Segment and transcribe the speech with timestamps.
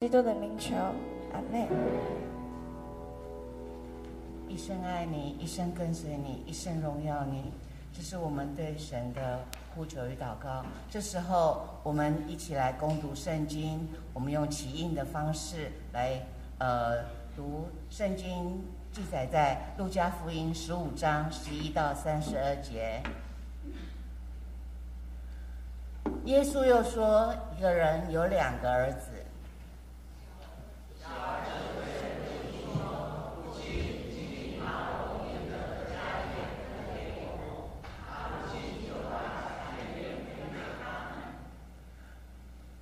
[0.00, 0.76] 基督的名求，
[1.32, 1.66] 阿妹。
[4.48, 7.52] 一生爱你，一生跟随你，一生荣耀你，
[7.92, 9.40] 这是我们对神的
[9.74, 10.64] 呼求与祷告。
[10.88, 16.22] 这时候，我们一起来攻读圣经，我们用起印的方式来
[16.58, 17.02] 呃
[17.34, 18.62] 读圣经，
[18.92, 23.02] 记载在路加福音十五章十一到三十二节。
[26.26, 29.07] 耶稣又说，一个人有两个儿子。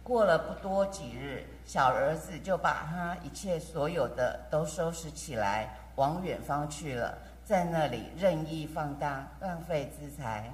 [0.06, 10.52] 过了不多几日，小儿子就把他一切所有的都收拾起来，往远方去了，在那里任意放荡，浪费资财。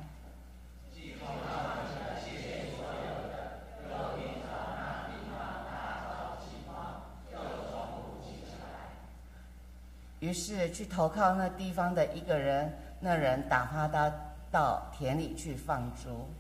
[10.20, 14.10] 于是去投靠那地方的一个人，那人打发他
[14.50, 16.30] 到田里去放猪。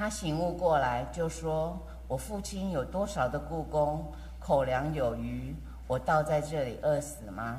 [0.00, 5.54] 他醒悟过来，就说：“我父亲有多少的故宫，口粮有余，
[5.86, 7.58] 我倒在这里饿死吗？”，：“，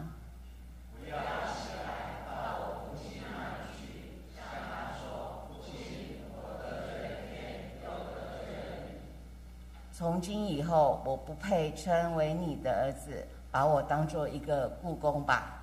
[9.93, 15.59] 从今以后，我不配称为你的儿子，把我当做一个故宫吧。”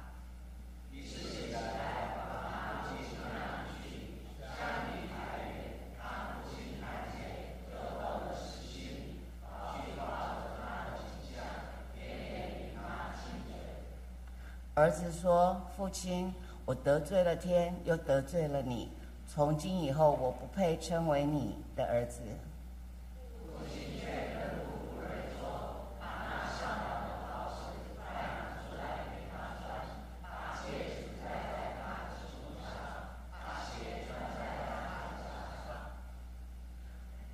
[14.79, 16.33] 儿子说：“父亲，
[16.65, 18.89] 我得罪了天，又得罪了你。
[19.27, 22.21] 从今以后，我不配称为你的儿子。”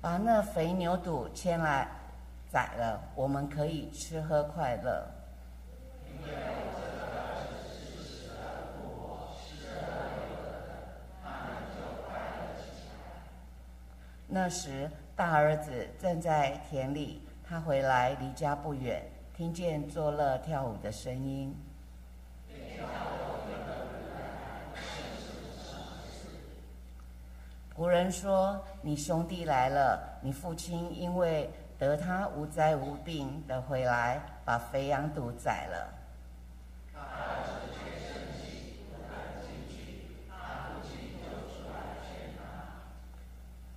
[0.01, 1.87] 把那肥牛肚牵来
[2.49, 5.07] 宰了，我们可以吃喝快乐。
[14.35, 19.01] 那时，大儿子正在田里，他回来离家不远，
[19.33, 21.55] 听见作乐跳舞的声音。
[27.73, 35.93] 仆人说：“你兄弟来了，你父亲因为得他无灾无病的回来，把肥羊犊宰了。”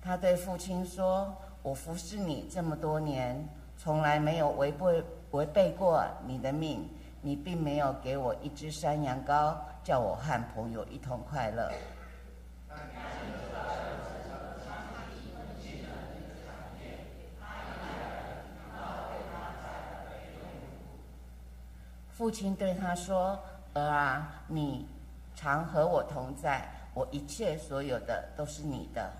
[0.01, 6.89] 他对父亲说：“我服侍你这么多年，从来没有违背违背过你的命。
[7.21, 11.69] 你并没有给我一只山羊羔，叫我和朋友一同快乐。”
[22.09, 23.39] 父亲对他说
[23.75, 24.87] ：“儿啊，你
[25.35, 29.11] 常和我同在，我一切所有的都是你的。”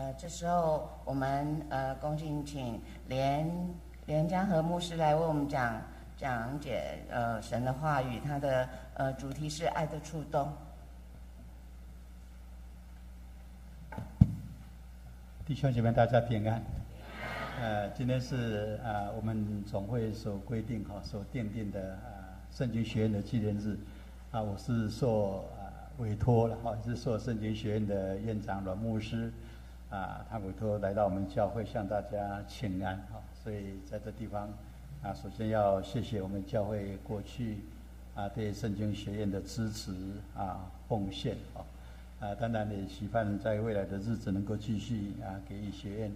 [0.00, 3.46] 呃，这时候我们呃恭敬请连
[4.06, 5.78] 连江和牧师来为我们讲
[6.16, 10.50] 讲解呃神的话语，他的呃主题是爱的触动。
[15.44, 16.62] 弟兄姐妹，大家平安。
[17.60, 23.76] 呃，今天是啊，我们总会所规定哈，所奠定的啊，圣经学院的纪念日
[24.32, 25.68] 啊，我是受啊
[25.98, 29.30] 委托了哈，是受圣经学院的院长阮牧师
[29.90, 34.48] 啊，他委托来到我们教会向大家请安哈，所以在这地方
[35.02, 37.58] 啊，首先要谢谢我们教会过去
[38.14, 39.92] 啊对圣经学院的支持
[40.36, 41.60] 啊奉献啊，
[42.20, 46.12] 啊，当然也期盼在未来的日子能够继续啊给予学院。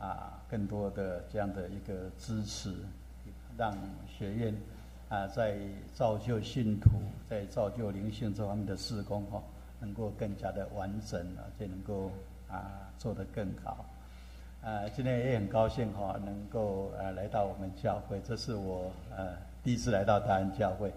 [0.00, 2.74] 啊，更多的这样的一个支持，
[3.54, 3.76] 让
[4.08, 4.54] 学院
[5.10, 5.58] 啊在
[5.94, 6.88] 造就信徒、
[7.28, 9.42] 在造就灵性这方面的事工哈，
[9.78, 12.10] 能够更加的完整，而且能够
[12.50, 13.84] 啊做得更好。
[14.62, 19.28] 啊，今天也很高兴哈，能够呃来到我们教会，这是我呃
[19.64, 20.92] 第一次来到大安教会。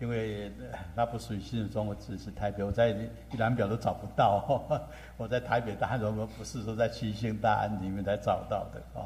[0.00, 0.52] 因为
[0.94, 2.90] 那不属于新竹中，我只是台北，我在
[3.32, 4.62] 一览表都找不到。
[5.18, 9.02] 我在台北大安，我们不是说在七星大安里面才找到的啊。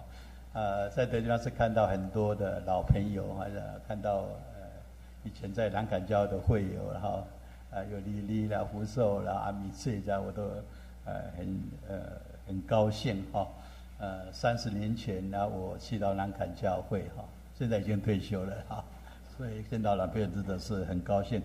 [0.52, 4.16] 呃，在德地方是看到很多的老朋友，或者看到
[4.54, 4.68] 呃
[5.24, 7.24] 以前在南港教的会友，然后
[7.70, 10.42] 呃有丽丽啦、福寿啦、阿米翠这家，我都
[11.04, 11.98] 呃很呃
[12.46, 13.46] 很高兴哈。
[13.98, 17.24] 呃，三十年前呢，我去到南坎教会哈，
[17.56, 18.84] 现在已经退休了哈，
[19.36, 21.40] 所以见到老朋友真的是很高兴。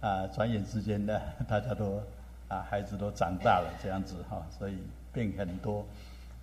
[0.00, 2.02] 啊，转眼之间呢， 大家都
[2.48, 4.78] 啊孩子都长大了这样子哈，所以
[5.12, 5.86] 变很多。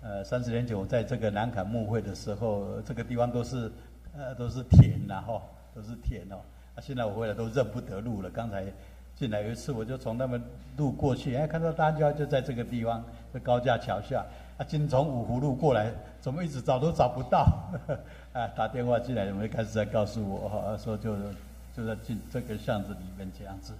[0.00, 3.70] 呃，三十年前我在这个南坎牧会的时候，这个地方都是
[4.16, 5.42] 呃都是田呐哈，
[5.74, 6.36] 都是田哦。
[6.74, 8.30] 啊，现在我回来都认不得路了。
[8.30, 8.64] 刚才
[9.18, 10.40] 进来有一次，我就从那边
[10.76, 13.04] 路过去，哎，看到大家就在这个地方，
[13.34, 14.24] 在高架桥下。
[14.56, 17.48] 啊，今从五湖路过来，怎么一直找都找不到？
[18.32, 21.16] 啊，打电话进来，我们开始在告诉我哈， 说就
[21.76, 23.72] 就在进这个巷子里面这样子。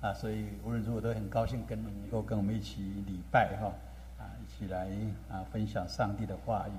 [0.00, 3.72] 啊，所以无论如何都很高兴跟能够跟我们一起礼拜哈。
[4.18, 4.88] 啊，一起来
[5.30, 6.72] 啊，分享上帝的话语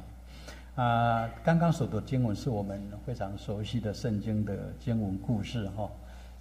[0.75, 1.29] 啊！
[1.43, 5.89] 刚刚所读经文是我们非常熟悉的圣经的经文故事哈。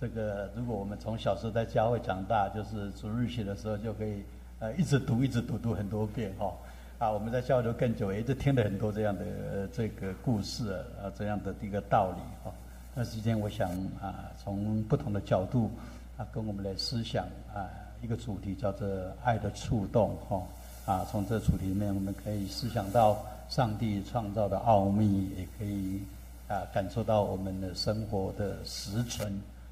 [0.00, 4.22] 这个如果我们从小时候在教会长大，就是主日学的时候就可以
[4.58, 6.50] 呃一直读一直读读很多遍哈。
[6.98, 12.52] 啊，我们在教会更久，也就听了很多这样的这个故事啊，这样的一个道理哈。
[12.94, 13.70] 那今天我想
[14.00, 15.70] 啊，从不同的角度
[16.16, 17.68] 啊，跟我们来思想啊，
[18.02, 18.88] 一个主题叫做
[19.22, 20.42] 爱的触动哈。
[20.86, 23.18] 啊，从这主题里面，我们可以思想到
[23.50, 26.02] 上帝创造的奥秘，也可以
[26.48, 29.30] 啊感受到我们的生活的实存。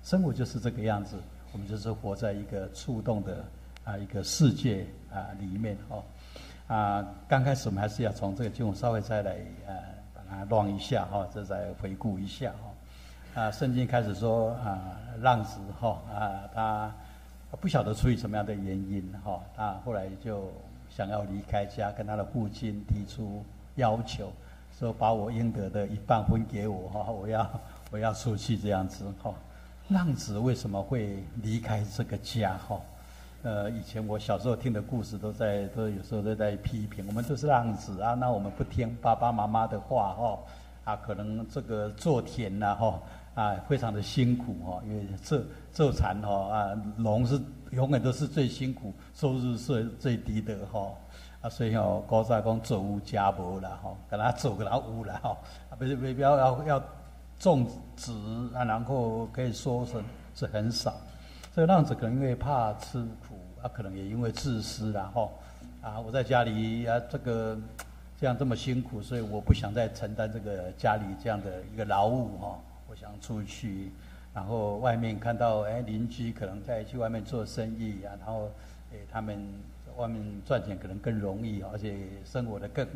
[0.08, 1.18] 生活就是这个样子，
[1.52, 3.44] 我们就是活在一个触动的
[3.84, 6.02] 啊一个世界啊里面哦。
[6.66, 9.32] 啊，刚开始我们还是要从这个经文稍微再来
[9.66, 9.76] 啊
[10.14, 13.42] 把它乱一下哈，这再回顾一下哈。
[13.42, 16.90] 啊，圣经开始说啊，浪子哈啊，他
[17.60, 20.50] 不晓得出于什么样的原因哈，他后来就。
[20.90, 23.44] 想要离开家，跟他的父亲提出
[23.76, 24.32] 要求，
[24.76, 27.60] 说把我应得的一半分给我哈，我要
[27.90, 29.32] 我要出去这样子哈。
[29.88, 32.78] 浪子为什么会离开这个家哈？
[33.42, 40.38] 呃，以前我小时候听的故事都在都有时候都在批评，我们都是浪子啊，那我们不听爸爸妈妈的话哈，
[40.84, 43.00] 啊，可能这个做田呐哈
[43.34, 45.40] 啊，非常的辛苦哈，因为做
[45.72, 47.40] 做蚕哈啊，农是。
[47.72, 50.90] 永远都是最辛苦、收入是最低的哈
[51.42, 55.36] 啊，所以哦，高山讲做无家无了哈，跟他做跟他无了哈
[55.68, 56.82] 啊，不是不要要要
[57.38, 58.12] 种植
[58.54, 59.92] 啊，然后可以说是
[60.34, 60.94] 是很少。
[61.54, 65.32] 这个浪子可能因为怕吃苦啊，可能也因为自私然后
[65.82, 67.58] 啊，我在家里啊这个
[68.20, 72.58] 这样这么辛苦，所以我不想再承担这个家里这样的一个劳务哈，
[72.88, 73.90] 我想出去。
[74.34, 78.48] 然后外面看到哎邻居可能在去外面做生意啊，然后
[78.92, 79.36] 哎他们
[79.96, 82.86] 外面赚钱可能更容易，而且生活的更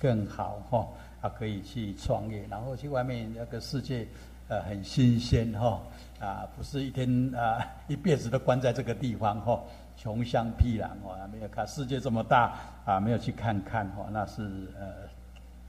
[0.00, 0.88] 更好哈，
[1.20, 4.06] 啊可以去创业，然后去外面那个世界
[4.48, 5.80] 呃很新鲜哈，
[6.20, 9.60] 啊不是一天啊 一辈子都关在这个地方哈，
[9.96, 15.08] 穷乡僻壤哦，没有看世界这么大啊，没有去看看哈，那是呃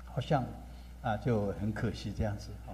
[0.05, 0.43] 好像
[1.01, 2.73] 啊就很可惜这样子哈。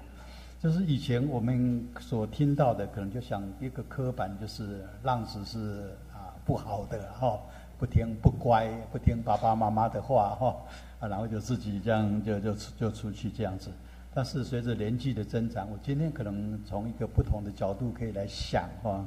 [0.62, 7.38] 就是以前我们所听到的，可能就想一个刻板，就是浪子是啊不好的哈，
[7.78, 10.56] 不听不乖，不听爸爸妈妈的话哈，
[11.08, 13.70] 然后就自己这样就就就出去这样子。
[14.14, 19.06] 但是随着年纪的增长，我今天可能从一个不同的角度可以来想哈，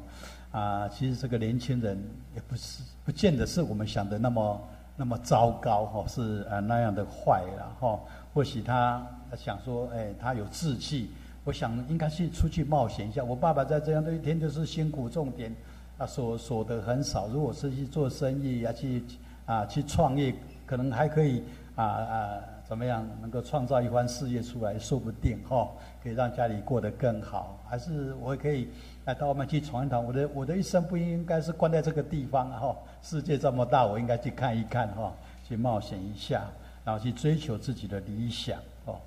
[0.50, 1.98] 啊其实这个年轻人
[2.34, 9.06] 也不是不见得是我们想的那么那么糟糕哈，是啊那样的坏然后或许他
[9.36, 11.10] 想说，哎他有志气。
[11.44, 13.24] 我想应该是出去冒险一下。
[13.24, 15.50] 我爸爸在这样的一天就是辛苦重点，
[15.96, 17.26] 啊，所所得很少。
[17.28, 19.02] 如果是去做生意啊，去
[19.46, 20.34] 啊去创业，
[20.66, 21.42] 可能还可以
[21.82, 25.70] 啊啊怎么样能够创造一番事业出来，说不定哈，
[26.02, 27.58] 可以让家里过得更好。
[27.68, 28.68] 还是我可以
[29.04, 30.04] 来到外面去闯一闯。
[30.04, 32.76] 我的我的一生不应该是关在这个地方哈。
[33.00, 35.12] 世界这么大，我应该去看一看哈，
[35.46, 36.42] 去冒险一下，
[36.84, 38.98] 然后去追求自己的理想哦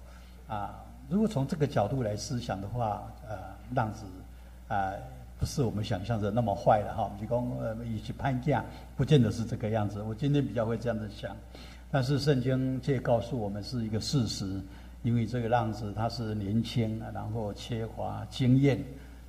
[0.48, 0.84] 啊。
[1.10, 3.38] 如果从这个角度来思想的话，呃，
[3.76, 4.06] 浪子
[4.70, 4.94] 啊，
[5.38, 7.12] 不是我们想象的那么坏了哈。
[7.20, 8.64] 比如呃，一起攀架，
[8.96, 10.02] 不见得是这个样子。
[10.02, 11.36] 我今天比较会这样子想，
[11.92, 14.62] 但是圣经却告诉我们是一个事实，
[15.04, 18.82] 因为这个浪子他是年轻，然后缺乏经验，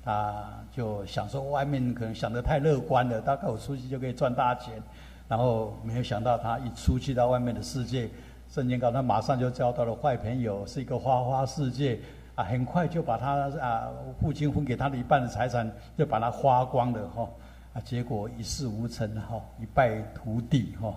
[0.03, 4.81] 他就想说外面可能想的太乐观了，大概我出去就可以赚大钱，
[5.27, 8.09] 然后没有想到他一出去到外面的世界。
[8.49, 11.99] 圣经告诉他马上就交到了坏朋友，是一个花花世界
[12.35, 12.43] 啊！
[12.45, 13.89] 很快就把他啊
[14.21, 17.27] 父亲分给他的一半的财产就把他花光了哈
[17.73, 17.81] 啊！
[17.81, 20.93] 结果一事无成哈，一败涂地哈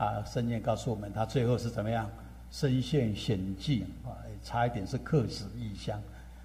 [0.00, 0.24] 啊！
[0.24, 2.10] 圣经告诉我们，他最后是怎么样
[2.50, 6.02] 身陷险境啊，差一点是客死异乡，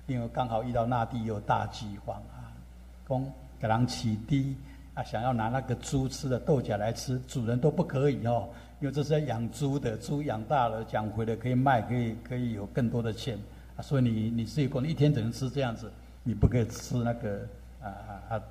[0.07, 2.51] 因为刚好遇到那地有大饥荒啊，
[3.07, 4.57] 公给人起低
[4.93, 8.49] 啊，想要拿那个猪吃的豆荚来吃，主人都不可以哦，
[8.81, 13.39] 因为这是要养猪的，猪养大了养回来可以卖，可以可以有更多的钱
[13.77, 15.89] 啊，所以你你自己过，一天只能吃这样子，
[16.23, 17.47] 你不可以吃那个
[17.81, 18.41] 啊啊啊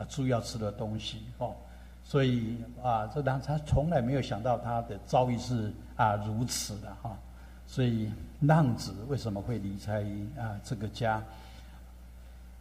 [0.00, 1.54] 啊猪要吃的东西哦。
[2.10, 7.16] 所以啊，这让他从来没有想到他的遭遇是啊如此的哈。
[7.68, 10.02] 所以浪子为什么会离开
[10.36, 11.22] 啊这个家？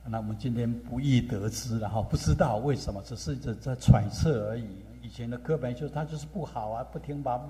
[0.06, 4.68] 那我们今天不易得知了哈，不知道为什么，只是在在揣测而已。
[5.02, 7.42] 以前的课本就是他就是不好啊，不听爸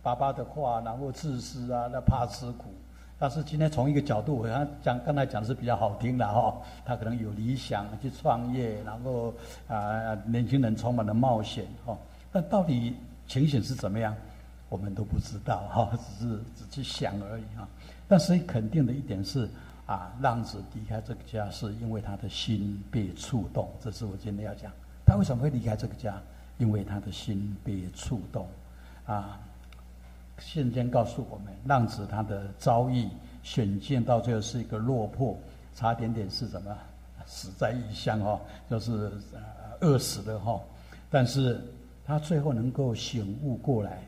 [0.00, 2.72] 爸爸的话，然后自私啊，那怕吃苦。
[3.20, 9.34] 但是今天从一个角度，我刚讲刚才讲的是比较好听的哈，他可能有理想去创业，然后
[9.66, 11.98] 啊年轻人充满了冒险哈，
[12.30, 12.94] 但到底
[13.26, 14.14] 情形是怎么样，
[14.68, 17.66] 我们都不知道哈，只是只去想而已哈。
[18.06, 19.48] 但是肯定的一点是
[19.86, 24.70] 啊，浪子离开这个家是因为他的心被触动，这是我今天要讲。
[25.04, 26.14] 他为什么会离开这个家？
[26.58, 28.46] 因为他的心被触动
[29.06, 29.40] 啊。
[30.38, 33.08] 现间告诉我们，浪子他的遭遇
[33.42, 35.36] 选见到最后是一个落魄，
[35.74, 36.76] 差点点是什么
[37.26, 38.40] 死在异乡哈，
[38.70, 39.12] 就是
[39.80, 40.60] 饿死了哈。
[41.10, 41.60] 但是
[42.04, 44.02] 他最后能够醒悟过来，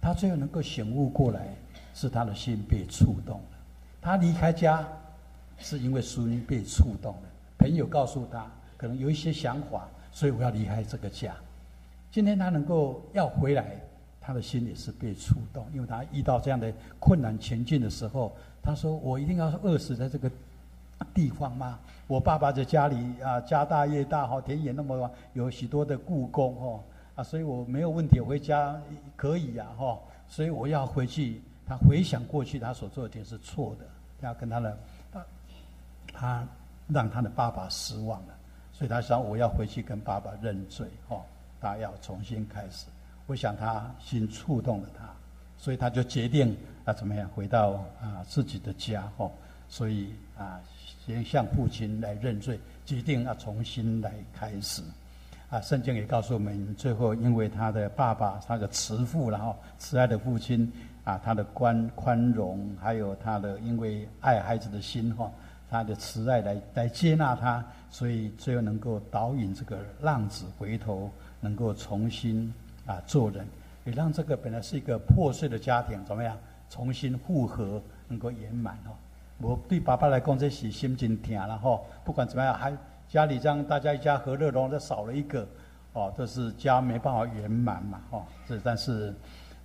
[0.00, 1.54] 他最后能够醒悟过来，
[1.94, 3.58] 是他的心被触动了。
[4.00, 4.86] 他离开家
[5.58, 7.22] 是因为心被触动了，
[7.58, 11.34] 朋友告诉他可能有一些想法，所以我要离开这个家。
[12.10, 13.80] 今天他能够要回来。
[14.28, 16.70] 他的心也是被触动，因为他遇到这样的
[17.00, 18.30] 困难前进的时候，
[18.62, 20.30] 他说：“我一定要饿死在这个
[21.14, 21.78] 地方吗？
[22.06, 28.78] 我爸爸在家里啊，家大业大哈，田野那么有许多的故宫哦啊，所以我没有问题，回家
[29.16, 31.40] 可以呀哈，所以我要回去。
[31.66, 33.86] 他回想过去，他所做的点是错的，
[34.20, 34.78] 要跟他的
[35.10, 35.26] 他
[36.12, 36.48] 他
[36.86, 38.34] 让他的爸爸失望了，
[38.74, 41.22] 所以他想我要回去跟爸爸认罪哦，
[41.62, 42.84] 他要重新开始。”
[43.28, 45.04] 我想他心触动了他，
[45.58, 49.30] 所以他就决定啊怎么样回到啊自己的家哦，
[49.68, 50.58] 所以啊
[51.06, 54.82] 先向父亲来认罪，决定要重新来开始。
[55.50, 60.70] 啊，圣经也告诉我们，最后因为他的爸爸他的慈父，然后慈爱的父亲
[61.04, 65.30] 啊，他的宽宽容，还有他的因为爱孩子的心哈，
[65.70, 72.52] 他的慈爱来来接纳他，所以最后能够导引这个浪子回头，能够重新。
[72.88, 73.46] 啊，做人
[73.84, 76.36] 也让这个本来是一个破碎的家庭怎么样
[76.70, 78.90] 重新复合，能够圆满哦。
[79.40, 81.78] 我对爸爸来讲，这是心情甜了哈。
[82.04, 82.76] 不管怎么样，还
[83.08, 85.46] 家里这样大家一家和乐融，这少了一个
[85.92, 88.26] 哦，这是家没办法圆满嘛哈。
[88.46, 89.14] 这但是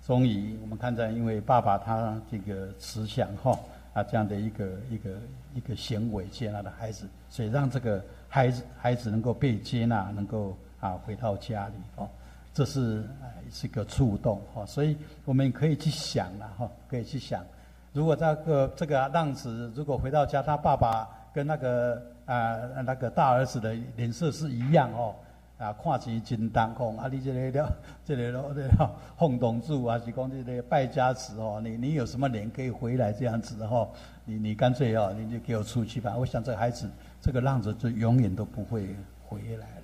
[0.06, 3.58] 终于我们看在，因为爸爸他这个慈祥哈
[3.94, 5.10] 啊这样的一个一个
[5.54, 12.08] 一个行为接纳的孩子，所以让这个孩子孩子能够被接纳，能够啊回到家里哦。
[12.54, 17.44] 这是呃是个触动哈，所以我们可以去想了哈，可以去想，
[17.92, 22.56] 如果这个这个浪子如果回到家，他爸爸跟那个啊
[22.86, 25.16] 那个大儿子的脸色是一样哦，
[25.58, 27.72] 啊看起真当空啊，你这个了
[28.06, 33.88] 这个了这个轰动住啊，是讲这个败家子哦，你你有什么脸可以回来这样子哈？
[34.24, 36.14] 你你干脆哦，你就给我出去吧。
[36.16, 36.88] 我想这孩子
[37.20, 38.94] 这个浪子就永远都不会
[39.26, 39.83] 回来了。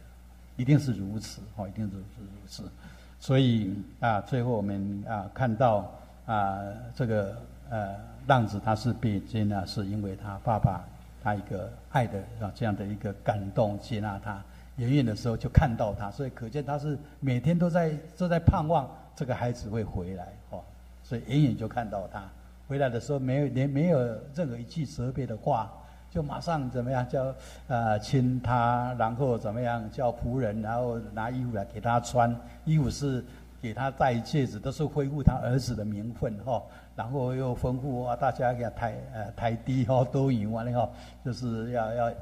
[0.56, 2.70] 一定是如此，哦，一定是是如此，
[3.18, 5.90] 所以啊，最后我们啊看到
[6.26, 6.60] 啊
[6.94, 7.36] 这个
[7.70, 10.84] 呃浪子他是被接纳，是因为他爸爸
[11.22, 14.42] 他一个爱的啊这样的一个感动接纳他，
[14.76, 20.62] 远远的时候就看到他，所以可见他是每天都在都在盼望这个孩子会回来，哦，
[21.02, 22.28] 所以远远就看到他
[22.68, 23.98] 回来的时候没有连没有
[24.34, 25.72] 任何一句责备的话。
[26.10, 27.32] 就马上怎么样叫
[27.68, 33.24] 呃亲他，然后怎么样叫仆人，然后拿衣服来给他穿，衣服是
[33.62, 36.60] 给他戴戒指，都是恢复他儿子的名分哈。
[36.96, 40.90] 然后又吩咐啊大家给他抬呃抬低哈，都赢完了哈，
[41.24, 42.12] 就是要要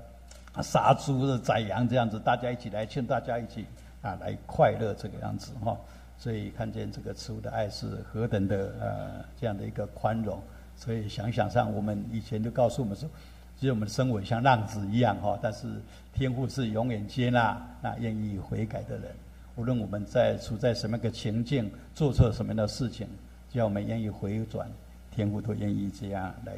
[0.62, 3.64] 杀猪的宰羊这样子，大家一起来劝大家一起
[4.02, 5.74] 啊来快乐这个样子哈。
[6.18, 10.38] 所以看见这个慈父的爱是何等的呃这样的一个宽容，
[10.76, 13.08] 所以想想上我们以前就告诉我们说。
[13.58, 15.66] 其实我们的生活像浪子一样哈，但是
[16.14, 19.10] 天父是永远接纳那愿意悔改的人。
[19.56, 23.04] 无论我们在处在什么个情境，做错什么样的事情，
[23.52, 24.70] 只要我们愿意回转，
[25.10, 26.52] 天父都愿意这样来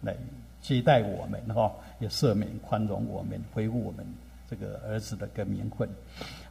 [0.00, 0.16] 来
[0.62, 4.06] 接待我们哈，也赦免宽容我们，恢复我们
[4.48, 5.88] 这个儿子的个名分。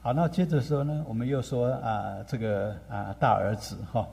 [0.01, 4.05] 好，那接着说呢，我们又说啊，这个啊大儿子哈，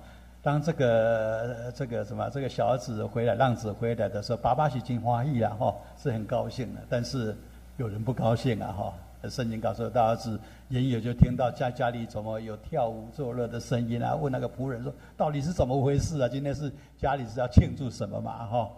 [0.42, 6.80] 当这个这个什么这个小儿子回来，浪子回来的时候，爸爸是金花意了哈，是很高兴的。
[6.88, 7.36] 但是
[7.76, 8.92] 有人不高兴啊哈。
[9.30, 10.36] 圣经告诉大儿子，
[10.70, 14.16] 言有就听到家家里怎么有跳舞作乐的声音啊？
[14.16, 16.28] 问那个仆人说，到底是怎么回事啊？
[16.28, 16.68] 今天是
[16.98, 18.68] 家里是要庆祝什么嘛哈？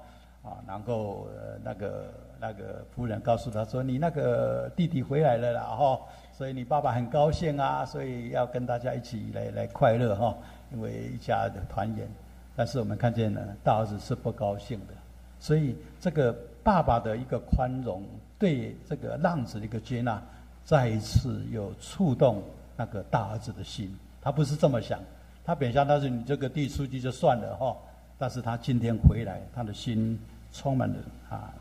[0.42, 1.26] 啊，然后
[1.62, 2.04] 那个
[2.38, 5.98] 那个仆人告诉他说，你那个弟弟回来了啦哈，
[6.30, 10.36] 所以你爸爸很高兴啊，所以要跟大家一起来来快乐哈。
[10.72, 12.08] 因为一家的团圆，
[12.56, 14.94] 但是我们看见呢，大儿子是不高兴的，
[15.38, 18.02] 所以这个爸爸的一个宽容，
[18.38, 20.20] 对这个浪子的一个接纳，
[20.64, 22.42] 再一次又触动
[22.76, 23.94] 那个大儿子的心。
[24.20, 24.98] 他不是这么想，
[25.44, 27.76] 他本想他是你这个递出去就算了哈，
[28.18, 30.18] 但是他今天回来，他的心
[30.52, 30.96] 充满了
[31.28, 31.52] 啊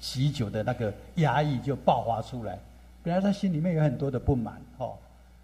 [0.00, 2.58] 喜久的那个压抑就爆发出来。
[3.02, 4.90] 本来他心里面有很多的不满哈。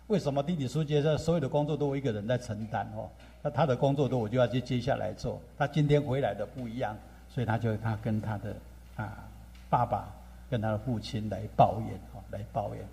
[0.08, 3.08] 为什么弟弟书记这所有的工作都我一个人在承担哦？
[3.42, 5.40] 那他的工作都我就要去接下来做。
[5.56, 6.94] 他今天回来的不一样，
[7.26, 8.54] 所以他就他跟他的
[8.96, 9.24] 啊
[9.70, 10.12] 爸爸
[10.50, 12.84] 跟他的父亲来抱怨哦，来抱怨。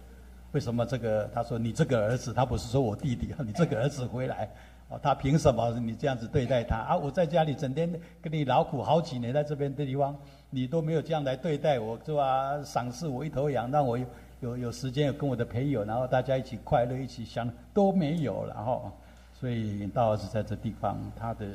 [0.54, 1.30] 为什么这个？
[1.34, 4.50] 他说你这个儿子，他不是说我弟弟啊，你这个儿子回来
[4.88, 6.96] 哦，他凭什么你这样子对待他啊？
[6.96, 7.92] 我在家里整天
[8.22, 10.18] 跟你劳苦好几年，在这边的地方，
[10.50, 12.64] 你都没有这样来对待我，是吧？
[12.64, 14.00] 赏赐我一头羊，让我。
[14.42, 18.92] 有有时间有跟我的朋友，然后大家一起快乐，一起想都没有，然后，
[19.40, 21.46] 所以大儿子在这地方，他的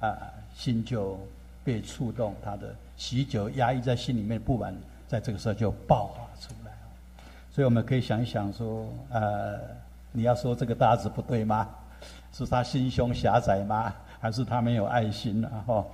[0.00, 0.16] 啊
[0.54, 1.18] 心就
[1.64, 4.74] 被触动，他的喜久压抑在心里面不满，
[5.06, 6.72] 在这个时候就爆发出来
[7.50, 9.58] 所以我们可以想一想说，呃，
[10.12, 11.66] 你要说这个大子不对吗？
[12.32, 13.92] 是他心胸狭窄吗？
[14.20, 15.90] 还是他没有爱心然后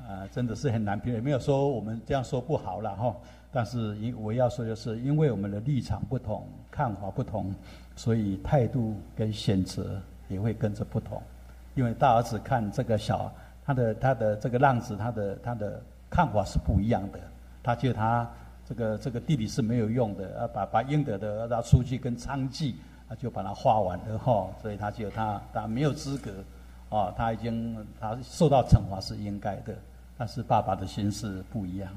[0.00, 3.14] 啊，真的是很难评，也没有说我们这样说不好了哈。
[3.54, 7.54] 但是因我要说的是，因为我们的立场不同，看法不同，
[7.94, 11.22] 所以态度跟选择也会跟着不同。
[11.76, 13.32] 因为大儿子看这个小，
[13.64, 15.80] 他的他的这个浪子，他的他的
[16.10, 17.20] 看法是不一样的。
[17.62, 18.28] 他觉得他
[18.68, 22.74] 这个这个弟弟是没有用的，啊，把把应得的让出去跟娼妓，
[23.08, 24.48] 啊，就把他花完了哈。
[24.60, 26.32] 所以他觉得他他没有资格，
[26.90, 29.72] 啊，他已经他受到惩罚是应该的。
[30.18, 31.88] 但是爸爸的心思不一样。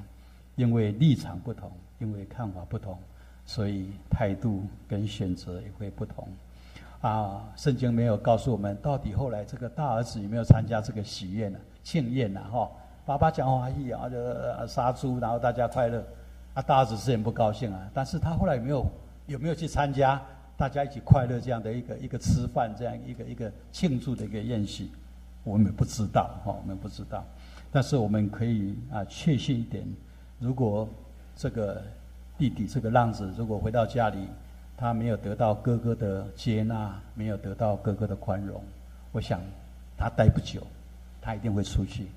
[0.58, 2.98] 因为立场不同，因为看法不同，
[3.46, 6.28] 所以态度跟选择也会不同。
[7.00, 11.60] 啊，圣经没有告诉我们到底后来这个大儿子有没有参加这个喜宴呢？
[11.84, 12.42] 庆宴呢？
[12.52, 12.70] 哈，
[13.06, 14.18] 爸爸讲话一啊，就
[14.68, 16.04] 杀猪，然后大家快乐。
[16.56, 18.86] 啊，大儿子是很不高兴啊，但是他后来有没有
[19.28, 20.20] 有没有去参加
[20.58, 24.92] 大家一起快乐这样的一个一个吃饭这样一个一个庆祝的一个宴席？
[25.44, 27.24] 我们不知道哈，我们不知道。
[27.72, 29.86] 但是我们可以啊，确信一点。
[30.40, 30.88] 如果
[31.36, 31.82] 这个
[32.38, 34.28] 弟弟这个浪子如果回到家里，
[34.78, 38.62] 他没有得到哥哥的接纳，没有得到哥哥的宽容，
[39.12, 39.42] 我想
[39.98, 40.62] 他待不久，
[41.20, 42.08] 他一定会出去。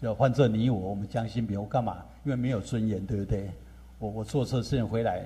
[0.00, 2.04] 就换做你我，我们将心比，我干嘛？
[2.24, 3.50] 因为没有尊严，对不对？
[3.98, 5.24] 我我做错事情回来，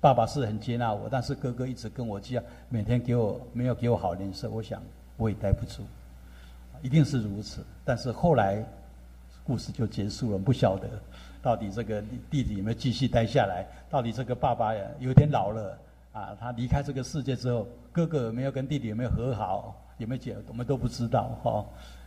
[0.00, 4.82] 爸爸是很接纳我，但是哥哥一直跟我这样，每天给我没有给我好脸色，我想
[5.16, 5.82] 我也待不住，
[6.82, 7.64] 一定是如此。
[7.84, 8.62] 但是后来
[9.44, 10.88] 故事就结束了，不晓得。
[11.46, 13.64] 到底这个弟弟有没有继续待下来？
[13.88, 15.78] 到底这个爸爸有点老了
[16.12, 16.36] 啊？
[16.40, 19.80] 他离开这个世界之后，哥哥有没有跟弟弟有没有和好？
[19.98, 20.36] 有没有解？
[20.48, 21.64] 我们都不知道哈。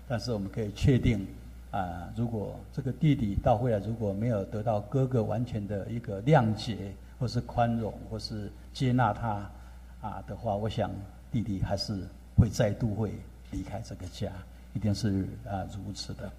[0.10, 1.26] 但是我们可以确定
[1.72, 9.50] 啊，如果这个弟弟到未来如果没有得到哥哥完全的一个谅解，或是宽容，或是接纳他
[10.02, 10.92] 啊的话，我想
[11.32, 11.98] 弟弟还是
[12.36, 13.14] 会再度会
[13.52, 14.30] 离开这个家，
[14.74, 16.30] 一定是啊如此的。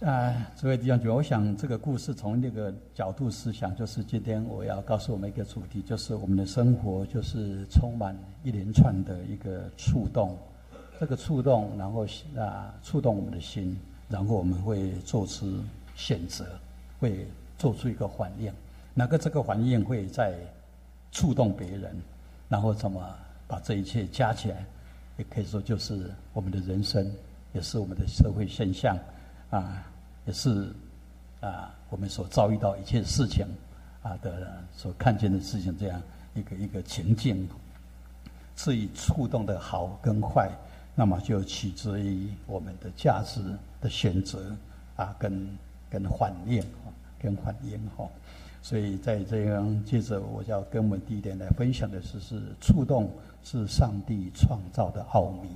[0.00, 10.36] 啊，这位弟兄姐妹，我想这个故事从那个角度思想，就是今天我要告诉我们一个主题，就是我们的生活就是充满一连串的一个触动，
[10.98, 12.04] 这个触动，然后
[12.36, 13.78] 啊触动我们的心，
[14.08, 15.46] 然后我们会做出
[15.94, 16.44] 选择，
[16.98, 17.26] 会
[17.56, 18.52] 做出一个反应，
[18.94, 20.34] 哪个这个反应会在
[21.12, 21.96] 触动别人，
[22.48, 23.00] 然后怎么
[23.46, 24.66] 把这一切加起来，
[25.18, 27.10] 也可以说就是我们的人生，
[27.52, 28.98] 也是我们的社会现象
[29.50, 29.86] 啊。
[30.26, 30.72] 也是
[31.42, 33.46] 啊，我们所遭遇到一切事情
[34.02, 36.00] 啊的所看见的事情，这样
[36.32, 37.46] 一个一个情境，
[38.56, 40.50] 至于触动的好跟坏，
[40.94, 43.42] 那么就取决于我们的价值
[43.82, 44.56] 的选择
[44.96, 45.46] 啊，跟
[45.90, 46.64] 跟反应，
[47.18, 48.08] 跟反应哈。
[48.62, 53.10] 所以在这样接着，我要跟我们第一点来分享的是：是触动
[53.42, 55.50] 是上帝创造的奥秘，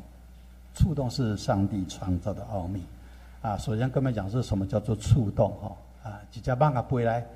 [0.75, 2.83] 触动是上帝创造的奥秘。
[3.49, 6.11] 啊，首先跟我们讲是什么叫做触动哈？
[6.11, 7.27] 啊，一只蚊啊飞来，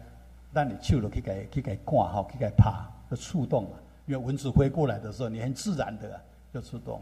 [0.52, 2.70] 让你手了去给去给挂哈，去给拍，
[3.10, 3.70] 就触动嘛。
[4.04, 6.20] 因为蚊子飞过来的时候，你很自然的
[6.52, 7.00] 就触动。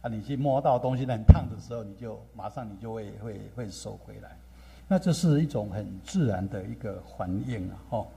[0.00, 4.30] 啊，你去摸到东西很烫的时候，你就马上你就会会会收回来。
[4.86, 8.08] 那这是一种很自然的一个环境啊，吼。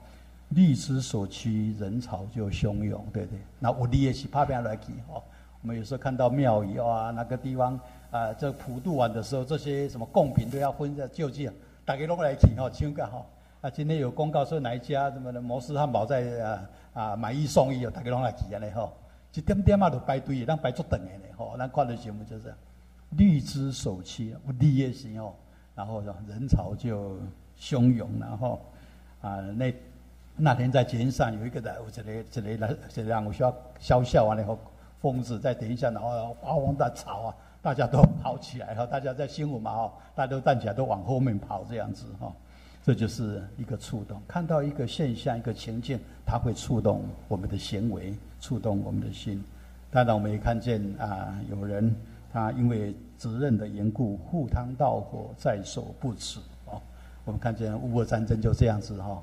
[0.50, 3.40] 力之所趋，人潮就汹涌，对不对？
[3.58, 5.24] 那我你也是怕别人来去吼。
[5.60, 7.80] 我们有时候看到庙宇啊，那个地方
[8.10, 11.50] 啊，这普渡完的时候，这些什么贡品都要分在就近，
[11.84, 13.26] 大家拢来请吼，抢个吼。
[13.60, 18.92] 啊，今天有公告说哪一家什么的摩斯汉堡在啊啊买一送一哦，大家拢来去安尼吼，
[19.34, 21.56] 一点点嘛都排队，咱排足等的呢吼。
[21.58, 22.54] 咱看的节目就是，
[23.10, 25.32] 绿之所趋，有利也行哦。
[25.74, 27.18] 然后人潮就
[27.58, 28.60] 汹涌，然后
[29.20, 29.74] 啊那。
[30.38, 34.58] 那天在节目上有一个在，我这里这里来，这里我需要笑笑完了以后，
[35.00, 37.34] 疯子再等一下，然后哗哗的吵啊，
[37.66, 42.32] 大家都跑起来哈，大家在新闻嘛哈，大家都站起来都往后面跑这样子哈，
[42.84, 44.22] 这就是一个触动。
[44.28, 49.42] 看到一个现象、一个情境，它会触动我们的行为，触动我们的心。
[49.90, 51.92] 当然，我们也看见啊，有人
[52.32, 56.80] 他因为责任的缘故，赴汤蹈火，在所不辞哦。
[57.24, 59.20] 我们看见乌俄战争就这样子哈。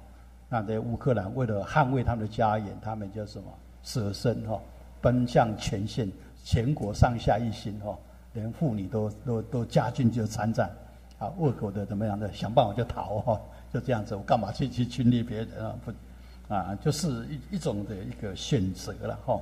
[0.50, 3.46] 那在乌克兰为了捍卫他们的家园，他们就什么
[3.84, 4.60] 舍身哈，
[5.00, 6.12] 奔向前线，
[6.44, 7.98] 全国上下一心哈，
[8.34, 10.70] 连妇女都都都加进就参战，
[11.18, 13.42] 啊，恶狗的怎么样的想办法就逃哈，
[13.74, 15.76] 就这样子，我干嘛去去侵略别人啊？
[15.86, 19.40] 不，啊，就是一一种的一个选择了哈。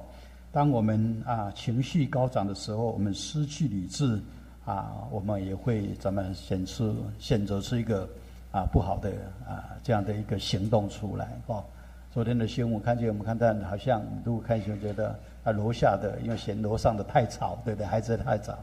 [0.52, 4.22] 当我们啊情绪高涨的时候，我们失去理智
[4.66, 8.08] 啊，我们也会怎么选出选择出一个。
[8.52, 9.10] 啊，不好的
[9.48, 11.64] 啊，这样的一个行动出来哦。
[12.12, 17.88] 昨天的新闻看见我们看到，好像如果看新闻觉得啊，楼下的因为嫌楼上的太吵，对不对？
[17.88, 18.54] 孩子太吵，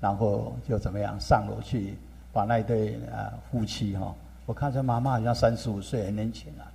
[0.00, 1.96] 然后就怎么样上楼去
[2.32, 6.70] 把那对啊夫妻哈，我看这妈妈好像三十五岁，很年轻啊，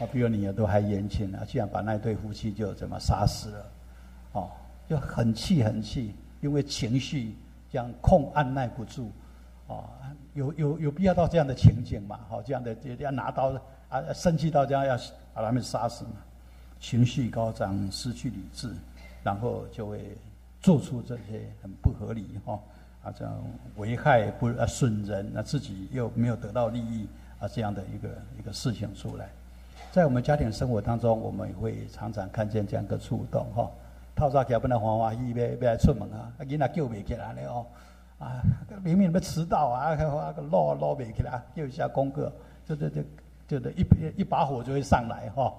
[0.00, 3.66] 啊，比我女儿都还年轻啊，居然把那对夫妻就怎么杀死了，
[4.32, 4.50] 哦，
[4.88, 7.36] 就很气很气，因为情绪
[7.70, 9.10] 这样控按耐不住。
[9.68, 9.84] 哦，
[10.34, 12.18] 有有有必要到这样的情景嘛？
[12.28, 13.52] 好，这样的要拿刀
[13.88, 14.96] 啊，生气到这样要
[15.32, 16.16] 把他们杀死嘛？
[16.80, 18.74] 情绪高涨，失去理智，
[19.22, 20.16] 然后就会
[20.62, 22.58] 做出这些很不合理哈
[23.02, 23.44] 啊，这样
[23.76, 27.08] 危害不啊损人，那自己又没有得到利益
[27.40, 29.28] 啊这样的一个一个事情出来。
[29.90, 33.68] 在我们家庭生活当中，我们也会常常看见这样个触动哈。
[34.14, 37.66] 透早起来不能欢欢喜喜要要出门啊，囡仔叫袂起来了哦。
[38.18, 38.40] 啊，
[38.84, 42.32] 明明要迟到啊，还那个落落不起来，又一下功课，
[42.64, 43.02] 就就就
[43.48, 43.84] 就得一
[44.18, 45.52] 一把火就会上来哈。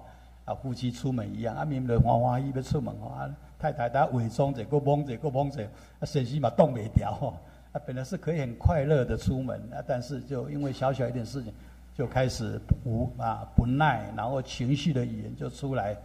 [0.45, 3.29] 啊，夫妻出门一样，啊，明明欢欢喜喜要出门啊，
[3.63, 5.63] 太太她伪装着，个蒙着，个蒙着，
[5.99, 7.33] 啊，身心嘛动不掉哈。
[7.71, 11.53] 啊，本来是可以很快乐的出门，啊，但是就因为小小一点事情，
[11.95, 15.95] 就开始无啊不耐，然后情绪的语言就出来，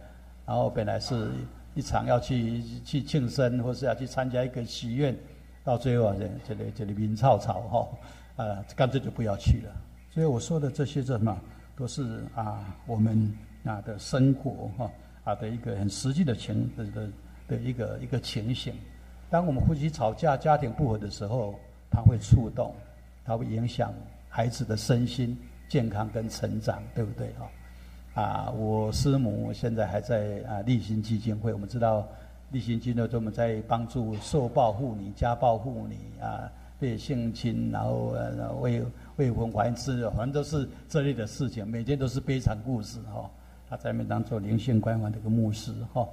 [0.45, 1.29] 然后本来是
[1.75, 5.13] 一场要去去庆生，或是要去参加一个喜宴。
[5.61, 7.59] 到最后啊，这这里这里名草草
[8.37, 9.71] 哈，啊，干脆就不要去了。
[10.09, 11.37] 所以我说的这些这什么，
[11.75, 13.31] 都是啊，我们
[13.65, 14.91] 啊的生活哈
[15.25, 17.09] 啊的一个很实际的情的的
[17.49, 18.73] 的一个一个情形。
[19.29, 21.59] 当我们夫妻吵架、家庭不和的时候，
[21.91, 22.73] 它会触动，
[23.25, 23.93] 它会影响
[24.29, 28.21] 孩子的身心健康跟成长，对不对哈？
[28.21, 32.07] 啊，我师母现在还在啊立新基金会，我们知道。
[32.51, 38.83] 立行金呢，专门在帮助受暴妇女、家暴妇女啊，被性侵，然后呃未
[39.17, 39.75] 未婚怀孕，
[40.09, 43.29] 反正都是这类的事情，每天都是悲惨故事哈。
[43.69, 46.09] 他在那当做灵性关怀的一个牧师哈。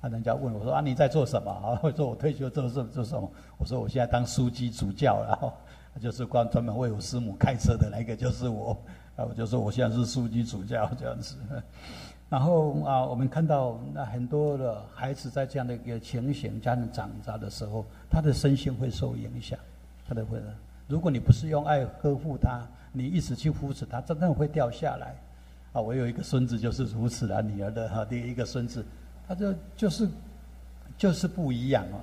[0.00, 1.50] 啊，人家问我说啊，你在做什么？
[1.50, 3.30] 啊， 我说我退休做什做什么？
[3.58, 5.54] 我说我现在当书记主教了，
[6.00, 8.70] 就是关专门为我师母开车的那个就是我。
[9.16, 11.36] 啊， 我就说我现在是书记主教这样子。
[12.30, 19.58] 然后啊，我们看到那很多的孩子在这样的一个情形家庭长大的时候，他的身心会受影响，
[20.06, 20.38] 他的会。
[20.86, 25.16] 如果你不是用爱呵护他，你一直去扶持他，真的会掉下来。
[25.72, 28.84] 啊，我有一个孙子就是如此啊，女儿的哈第一个孙子，
[29.28, 30.08] 他就就是
[30.96, 32.00] 就是不一样啊，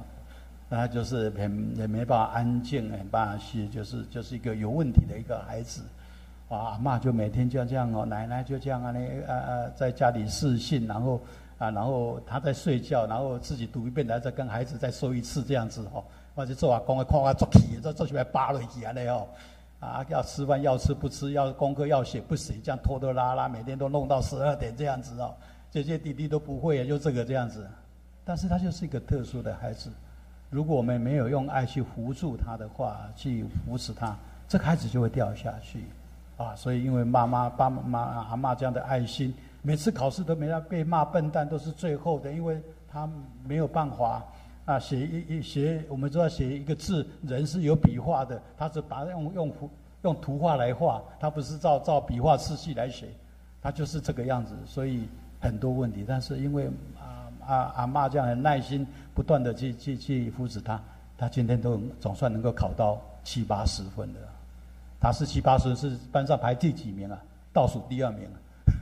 [0.69, 5.81] 他就是很也没办法安静，没办法去，就是就是一个有问题的一个孩子。
[6.47, 11.19] 啊，妈就每天就这样哦，奶奶就这样啊，那呃呃，在家里试信，然后
[11.57, 16.03] 啊，然后他在睡觉，然后自己读一遍，然后再跟孩子再说一次这样子哦。
[16.35, 19.27] 或者做阿公啊，看我做起，做做起来扒落去啊嘞哦。
[19.79, 25.33] 啊，要吃饭要吃不吃，要功课要写不写，这样拖拖拉拉，每天都弄到十二点这样子哦。
[25.71, 27.67] 这些弟弟都不会，也就这个这样子。
[28.23, 29.91] 但是他就是一个特殊的孩子，
[30.49, 35.83] 如果我们没有用爱去扶住他的话，去扶持他，这个孩子就会掉下去。
[36.37, 43.09] 啊，所以因为妈妈、爸妈、阿妈这样的爱心，每次考试都没让被骂笨蛋，都是最后的，因为他
[43.45, 44.21] 没有办法
[44.65, 49.53] 啊，写一一写，我们知道写一个字，人是有笔画的，他是把用用
[50.01, 53.07] 用图画来画，他不是照照笔画次序来写，
[53.61, 55.07] 他就是这个样子，所以
[55.39, 56.05] 很多问题。
[56.07, 56.67] 但是因为
[56.99, 60.81] 啊啊阿妈这样很耐心，不断的去去去扶持他，
[61.17, 64.19] 他今天都总算能够考到七八十分的，
[64.99, 67.17] 他是七八十是班上排第几名啊？
[67.53, 68.27] 倒数第二名。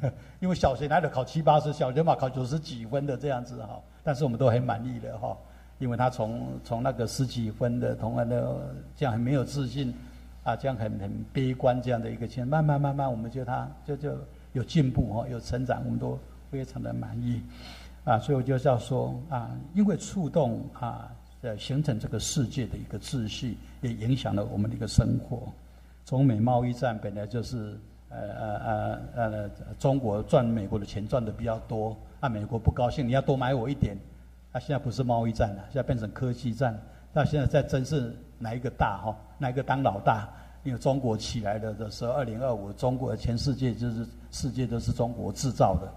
[0.39, 5.37] 因为小学哪里考七八十，小学嘛考九十几分的这样子哈，但是我们都很满意的哈。
[5.79, 9.93] 因为他从从那个十几分的同样的这样很没有自信，
[10.43, 14.15] 啊，这样很很悲观这样的一个情，慢慢慢慢，我们觉得他就就
[14.53, 16.17] 有进步哦，有成长，我们都
[16.53, 17.41] 非常的满意，
[18.05, 21.11] 啊，所以我就是要说啊，因为触动啊，
[21.41, 25.51] 呃，形成这个世界的一个秩序，也影响了我们的一个生活。
[26.05, 27.75] 中美贸易战本来就是
[28.09, 33.97] 呃呃呃呃，中国赚美国的钱赚的比较多，啊，美国不高兴，你要多买我一点。
[34.51, 36.79] 那现在不是贸易战了，现在变成科技战。
[37.11, 39.17] 那现在在真是哪一个大哈？
[39.39, 40.29] 哪一个当老大？
[40.63, 45.91] 因为中国起来的的时候，二零二五，中国全世界就是世界都是中国制造的，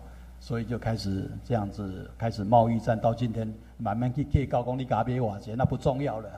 [0.46, 2.96] 所以就开始这样子开始贸易战。
[2.96, 6.28] 到今天慢慢去以高工你嘎别瓦杰，那不重要了。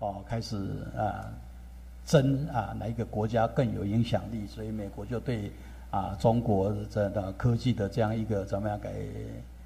[0.00, 0.56] 哦，开始
[0.96, 1.32] 啊
[2.04, 4.44] 争啊哪一个国家更有影响力？
[4.44, 5.52] 所以美国就对
[5.92, 8.90] 啊中国这的科技的这样一个怎么样给？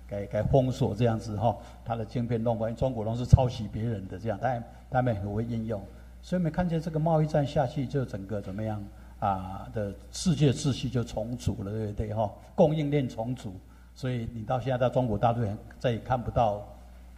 [0.07, 5.83] 该该封锁这样子哈，它的晶片弄完，中国都是抄袭别人的这样，但他们很会应用，
[6.23, 8.83] 所以我们看见这个贸易战下去，就整个怎么样
[9.19, 12.31] 啊的世界秩序就重组了，对不对哈？
[12.55, 13.53] 供应链重组，
[13.99, 15.45] 所以你到现在在中国大陆
[15.81, 16.65] 再也看不到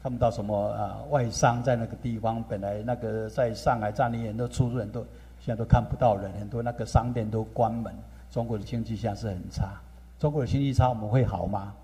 [0.03, 5.01] 看不到什么啊外商在那个地方，本来那个在上海站里很多出入人都
[5.41, 7.95] 现在都看不到人，很多那个商店都关门，
[8.31, 9.79] 中国的经济现在是很差，
[10.19, 11.75] 中国的经济差我们会好吗？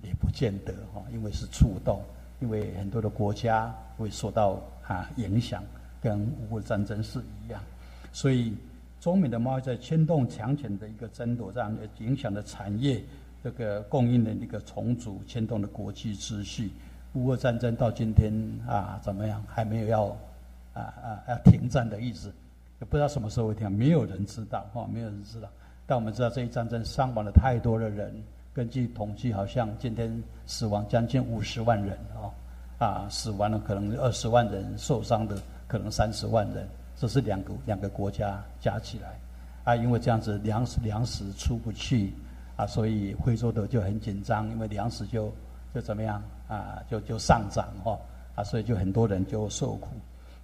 [0.00, 2.00] 也不见得哈，因为是触动，
[2.40, 5.62] 因为很多的国家会受到啊影响，
[6.00, 7.60] 跟乌克战争是一样，
[8.12, 8.56] 所以
[8.98, 13.02] 中美的贸易在牵动强权的一个争夺，上影响的产业
[13.48, 16.70] 这个供应的一个重组，牵动的国际秩序。
[17.14, 18.30] 乌俄战争到今天
[18.68, 20.04] 啊怎么样，还没有要
[20.74, 22.30] 啊啊要停战的意思，
[22.78, 25.48] 也不知道什么时候会停，没有人知道哈，没有人知道。
[25.86, 28.14] 但我们知道这一战争伤亡了太多的人。
[28.52, 32.30] 根据统计，好像今天死亡将近五十万人哦，
[32.78, 39.18] 啊，死亡了可能二十万人，受伤的可能三十万人，这是两个两个国家加起来，
[39.64, 42.12] 啊，因为这样子粮食粮食出不去，
[42.58, 45.32] 啊，所以非洲的就很紧张，因为粮食就
[45.72, 47.96] 就怎么样啊，就就上涨哈，
[48.34, 49.90] 啊，所以就很多人就受苦，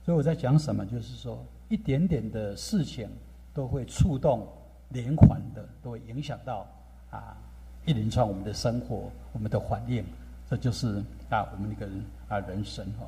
[0.05, 3.09] 所以我在讲什么，就是说一点点的事情
[3.53, 4.47] 都会触动
[4.91, 6.65] 连环的，都会影响到
[7.11, 7.37] 啊。
[7.85, 10.05] 一连串我们的生活，我们的环境，
[10.49, 11.89] 这就是啊我们一个
[12.29, 13.05] 啊人生哈，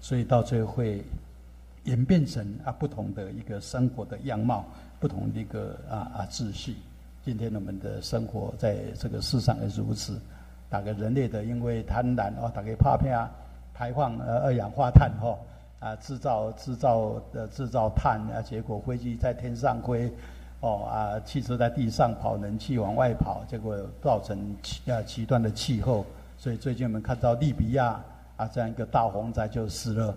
[0.00, 1.04] 所以到最后会
[1.84, 4.64] 演变成啊不同的一个生活的样貌，
[4.98, 6.74] 不同的一个啊啊秩序。
[7.28, 10.18] 今天我们的生活在这个世上也是如此，
[10.70, 13.30] 打个人类的因为贪婪哦，打个怕片啊，
[13.74, 15.38] 排放呃二氧化碳哈
[15.78, 20.10] 啊制造制造的制造碳啊，结果飞机在天上飞。
[20.60, 26.06] 哦啊，汽车在地上跑，冷气往外跑，结果造成极啊极端的气候。
[26.38, 28.00] 所以最近我们看到利比亚
[28.38, 30.16] 啊这样一个大洪灾，就死了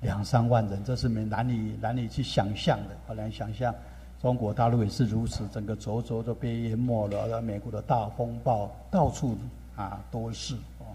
[0.00, 2.94] 两三万人，这是没难以难以去想象的。
[3.08, 3.74] 很难想象，
[4.22, 7.24] 中国大陆也是如此，整个轴轴都被淹没了。
[7.34, 9.36] 而美国的大风暴到处
[9.76, 10.86] 啊都是哦，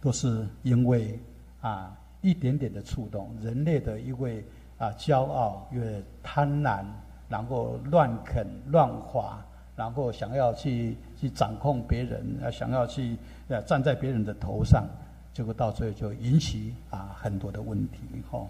[0.00, 1.18] 都是因为
[1.60, 4.44] 啊一点点的触动，人类的因为
[4.76, 6.84] 啊骄傲，因为贪婪。
[7.26, 9.42] 然后乱啃乱划，
[9.74, 13.16] 然后想要去去掌控别人，呃，想要去
[13.48, 14.86] 呃站在别人的头上，
[15.32, 17.98] 结果到最后就引起啊很多的问题
[18.30, 18.46] 哈。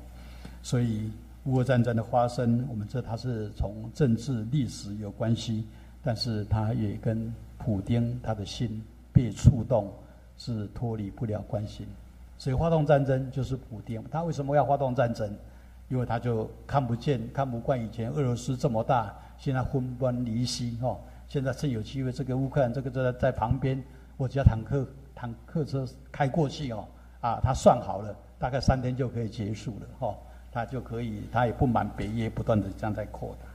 [0.61, 1.09] 所以
[1.45, 5.67] 乌俄战争的发生，我们知道它是从政治历史有关系，
[6.03, 9.93] 但是它也跟普丁他的心被触动
[10.39, 11.87] 是脱离不了关系。
[12.39, 15.31] 所以发动战争就是普丁，他为什么要发动战争？
[15.91, 20.99] 因为他就看不见、看不惯以前俄罗斯这么大，现在分崩离析哦。
[21.29, 23.83] 现在趁有机会，这个乌克兰这个在在旁边，
[24.17, 26.89] 我只要坦克坦克车开过去哦，
[27.21, 30.15] 啊，他算好了，大概三天就可以结束了哈。
[30.55, 33.49] 他就可以，他也不满北业不断的这样在扩大，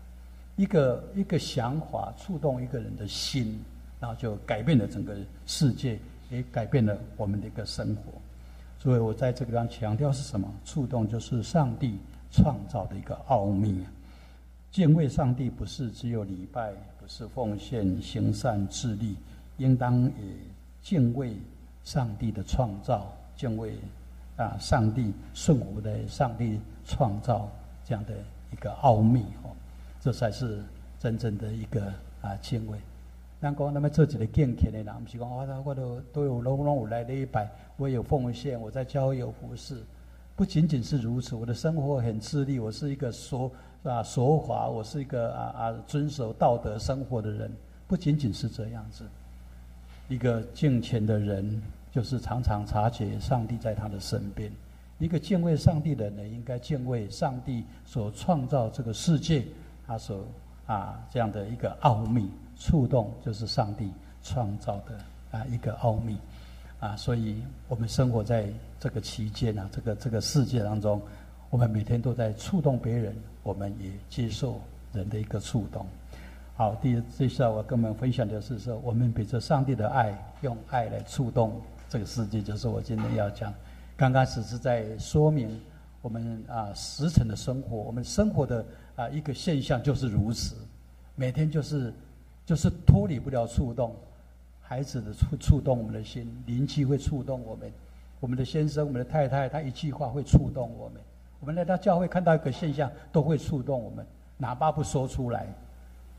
[0.58, 3.60] 一个一个想法触动一个人的心，
[4.00, 5.16] 然后就改变了整个
[5.48, 5.98] 世界，
[6.30, 8.04] 也改变了我们的一个生活。
[8.78, 10.48] 所以我在这个地方强调是什么？
[10.66, 11.98] 触动就是上帝。
[12.32, 13.84] 创造的一个奥秘，
[14.72, 19.16] 敬畏上帝不是只有礼拜，不是奉献、行善、自立，
[19.58, 20.12] 应当也
[20.84, 21.36] 敬畏
[21.84, 23.74] 上帝的创造，敬畏
[24.38, 26.60] 啊，上帝顺服的上帝
[26.90, 27.48] 创造
[27.86, 28.14] 这样的
[28.52, 29.54] 一个奥秘哦，
[30.02, 30.64] 这才是
[31.00, 31.86] 真正的一个
[32.24, 32.80] 啊敬畏。
[33.40, 37.48] 咱讲那么这几个敬虔的人，不是讲我我都都有拢拢有来礼拜，
[37.78, 39.82] 我有奉献，我在交友服侍。
[40.36, 43.52] 不仅仅是如此，我的生活很自律，我是一个说
[43.84, 47.52] 啊说法，我是一个啊啊遵守道德生活的人。
[47.88, 49.06] 不仅仅是这样子，
[50.08, 54.52] 一个敬虔的人，就是常常察觉上帝在他的身边。
[55.00, 59.44] 一个敬畏上帝的人，应该敬畏上帝所创造这个世界，
[59.88, 60.24] 他所
[60.68, 62.30] 啊这样的一个奥秘。
[62.62, 63.90] 触动就是上帝
[64.22, 65.00] 创造的
[65.32, 66.18] 啊一个奥秘
[66.82, 71.02] 啊，所以我们生活在这个期间啊，这个这个世界当中，
[71.50, 74.60] 我们每天都在触动别人，我们也接受
[74.92, 75.86] 人的一个触动。
[76.58, 83.54] 好，第，接下来我跟我们分享的是说，我们比着上帝的爱，用爱来触动这个世界，就是我今天要讲。
[84.00, 85.60] 刚开始是在说明
[86.02, 90.56] 我们啊实诚的生活，我们生活的啊一个现象就是如此，
[91.16, 91.94] 每天就是。
[92.46, 93.96] 就是脱离不了触动，
[94.60, 97.72] 孩子的触触动我们的心，灵气会触动我们，
[98.20, 101.00] 我们的先生、我们的太太，他一句话会触动我们。
[101.40, 104.04] 我们来到教会看到一个现象，都会触动我们，
[104.36, 105.46] 哪怕不说出来。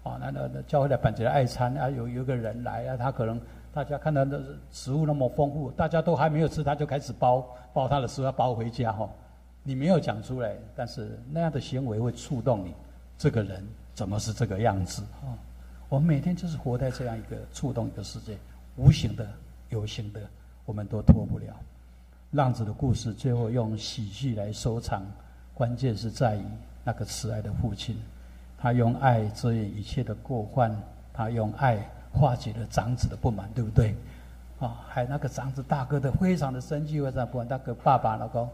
[0.04, 3.40] 啊，那那那教会的板子的爱餐啊，有有个人来啊，他可能
[3.72, 9.08] 大家看到的食物那么丰富，大家都还没有吃，他就开始包包他的食物要包回家哈。
[9.62, 12.74] 你没有讲出来，但是那样的行为会触动你，
[13.16, 15.36] 这个人怎么是这个样子啊？
[15.88, 18.36] 我们每天就是活在这样一个触动一个世界，
[18.76, 19.28] 无形的、
[19.68, 20.20] 有形的，
[20.64, 21.54] 我们都脱不了。
[22.32, 25.02] 浪子的故事最后用喜剧来收场，
[25.52, 26.44] 关键是在于
[26.82, 27.96] 那个慈爱的父亲，
[28.56, 30.74] 他用爱遮掩一切的过患，
[31.12, 31.76] 他用爱
[32.12, 33.94] 化解了长子的不满，对不对？
[34.58, 37.46] 啊，还有那个长子大哥的非常的生气，非常不满。
[37.48, 38.48] 那个爸爸老公，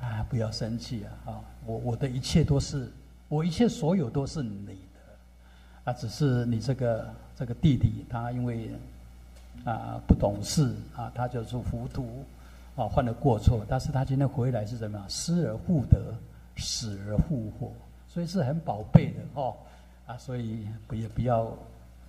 [0.00, 1.30] 啊，不要生气啊！
[1.30, 2.90] 啊，我我的一切都是，
[3.28, 4.72] 我一切所有都是你的。
[5.84, 8.70] 啊，只是你这个这个弟弟，他因为
[9.64, 12.24] 啊不懂事啊，他就是糊涂
[12.74, 13.64] 啊，犯了过错。
[13.68, 15.06] 但是他今天回来是怎么样？
[15.08, 16.14] 失而复得，
[16.56, 17.70] 死而复活，
[18.08, 19.54] 所以是很宝贝的哦。
[20.06, 21.52] 啊，所以不也不要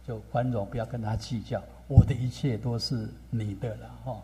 [0.07, 1.61] 就宽容，不要跟他计较。
[1.87, 4.21] 我的一切都是你的了哈。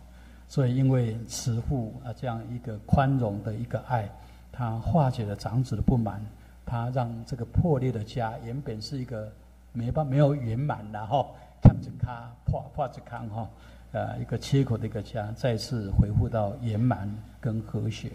[0.48, 4.10] 所以因为慈父啊这样一个宽容的一个爱，
[4.52, 6.26] 他化解了长子的不满，
[6.66, 9.32] 他让这个破裂的家原本是一个。
[9.74, 11.26] 没办没有圆满的哈，
[11.62, 13.50] 看着卡破破着康哈，
[13.94, 18.12] 呃，一个切口的一个家，再次恢复到圆满跟和谐，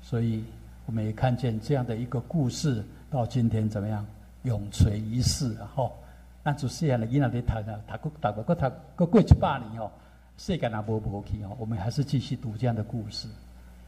[0.00, 0.42] 所以
[0.86, 4.06] 我们也看见这样的一个故事，到今天怎么样，
[4.44, 5.90] 永垂一世哈。
[6.44, 9.90] 那主世人的伊那里谈啊，他过大过过他过过一百年哦，
[10.36, 13.26] 世界那无无去哦，我们还是继续读这样的故事，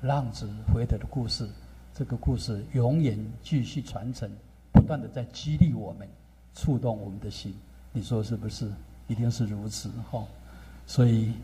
[0.01, 1.49] 浪子回头的故事，
[1.95, 4.31] 这个故事永远继续传承，
[4.73, 6.09] 不断的在激励我们。
[6.59, 7.55] 触动我们的心，
[7.93, 8.73] 你说是不是？
[9.09, 10.25] 一定是如此哈。
[10.87, 11.35] 所以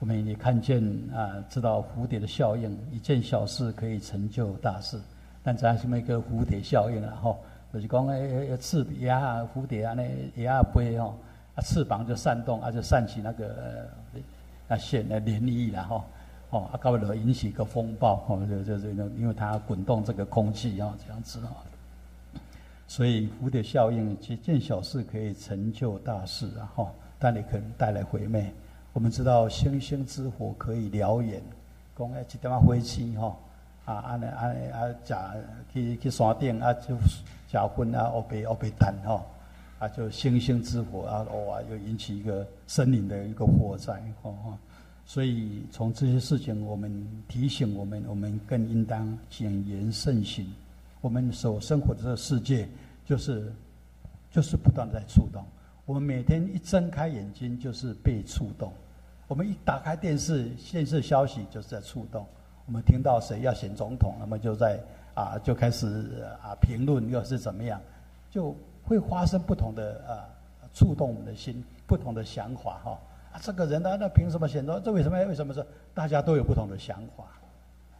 [0.00, 0.82] 我们也看见
[1.14, 5.00] 啊，知道蝴蝶的效应，一件小事可以成就大事。
[5.44, 7.36] 但咱是那个蝴蝶效应啊哈，
[7.72, 10.02] 就是讲诶诶，翅膀啊，蝴蝶啊，那
[10.34, 11.14] 也啊飞吼，
[11.54, 13.86] 啊翅膀就扇动，啊就扇起那个
[14.68, 16.04] 啊线啊涟漪了哈。
[16.50, 21.56] 哦，啊搞了引起一个风暴，哦就就就因为它滚动这个空气啊这样子哈。
[22.88, 26.66] 所以蝴蝶效应，一件小事可以成就大事啊！
[26.74, 28.52] 哈，但你可能带来毁灭。
[28.92, 31.40] 我们知道星星之火可以燎原，
[31.96, 33.32] 讲一点啊灰气哈，
[33.84, 35.34] 啊啊啊啊，假
[35.72, 36.96] 去去山顶啊就
[37.48, 39.24] 假昏啊，乌白乌白弹哈，
[39.78, 44.32] 啊就星星之火啊，哇又引起一个森林的一个火灾哈。
[45.06, 50.46] 所以从这些事情，我们提醒我们，我们更应当谨言慎行。
[51.00, 52.68] 我们所生活的这个世界，
[53.04, 53.52] 就是
[54.30, 55.44] 就是不断在触动。
[55.84, 58.70] 我们每天一睁开眼睛，就是被触动；
[59.26, 62.24] 我们一打开电视，电视消息就是在触动。
[62.70, 64.78] 我们听到谁要选总统，那么就在
[65.12, 67.80] 啊就开始啊评论，又是怎么样，
[68.30, 68.54] 就
[68.84, 70.22] 会发生不同的啊
[70.72, 72.96] 触动我们的心，不同的想法哈。
[73.32, 74.78] 啊，这个人呢，那凭什么选择？
[74.78, 75.18] 这为什么？
[75.18, 77.24] 为什么是大家都有不同的想法？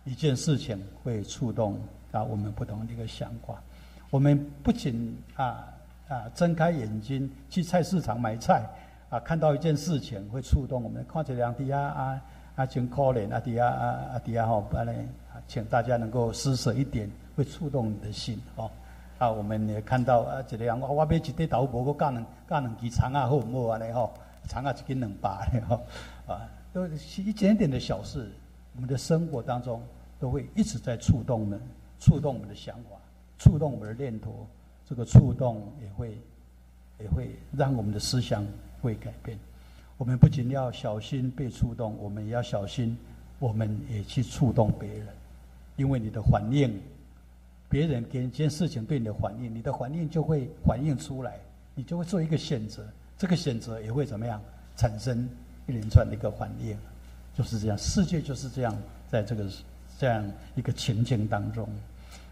[0.04, 1.76] 一件事情会触动。
[2.12, 3.60] 啊，我们不同的一个想法，
[4.08, 5.66] 我们不仅啊
[6.08, 8.64] 啊睁开眼睛去菜市场买菜，
[9.08, 12.22] 啊看到一件事情会触动我们，看起两底啊啊
[12.56, 14.92] 啊真可怜啊底下啊啊底下吼，安尼
[15.46, 18.70] 请大家能够施舍一点，会触动你的心哦。
[19.18, 24.12] 啊，我们也看到啊，一个人我我买一块豆腐，我加两加两支肠啊，好唔好安尼吼？
[24.48, 25.76] 肠啊一斤两百吼，
[26.26, 28.30] 啊，都是一点点的小事，
[28.74, 29.82] 我们的生活当中。
[30.20, 31.58] 都会一直在触动呢，
[31.98, 32.90] 触动我们的想法，
[33.38, 34.46] 触动我们的念头。
[34.86, 36.14] 这个触动也会，
[36.98, 38.46] 也会让我们的思想
[38.82, 39.38] 会改变。
[40.00, 42.96] 我们不仅要小心被触动，我们也要小心，
[43.38, 45.06] 我们也去触动别人。
[45.76, 46.80] 因为你的反应，
[47.68, 51.38] 别人给一件事情对你的反应，你的反应就会反映出来，
[51.74, 52.82] 你就会做一个选择。
[53.18, 54.40] 这个选择也会怎么样
[54.74, 55.28] 产生
[55.66, 56.74] 一连串的一个反应，
[57.36, 57.76] 就是这样。
[57.76, 58.74] 世界就是这样，
[59.06, 59.46] 在这个
[59.98, 60.24] 这样
[60.54, 61.68] 一个情境当中。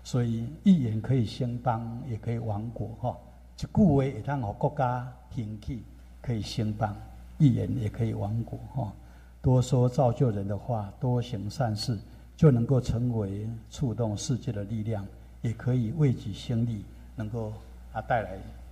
[0.03, 3.15] 所以一言可以兴邦，也可以亡国，哈。
[3.59, 5.83] 一句话也当好国家兴起，
[6.23, 6.95] 可以兴邦；
[7.39, 8.93] 一言也可以亡国，哈。
[9.41, 11.99] 多说造就人的话，多行善事，
[12.37, 15.07] 就能够成为触动世界的力量，
[15.43, 16.85] 也可以为己兴利，
[17.17, 17.53] 能够
[17.93, 18.31] 啊带来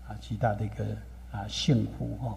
[0.08, 0.84] 啊极大的一个
[1.32, 2.36] 啊幸福，哈。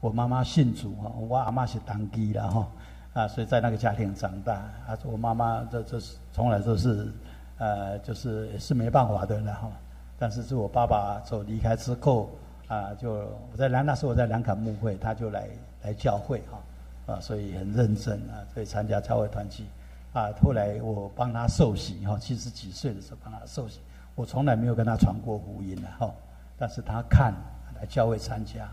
[0.00, 2.68] 我妈妈信主，哈，我阿妈是当机的，哈，
[3.14, 4.54] 啊，所以在那个家庭长大，
[4.86, 7.10] 啊，我妈妈这这是从来都是。
[7.58, 9.70] 呃，就是也是没办法的了哈。
[10.18, 12.28] 但是是我爸爸走离开之后，
[12.72, 15.46] 啊，就我在南那时候我在南坎牧会，他就来
[15.82, 19.66] 来教会哈，啊，所以很认真啊，所以参加教会团契，
[20.14, 23.80] 啊，后来我帮他受洗哈，七十几岁的时候帮他受洗，
[24.14, 26.10] 我从来没有跟他传过福音的哈，
[26.56, 27.34] 但是他看
[27.78, 28.66] 来教会参加，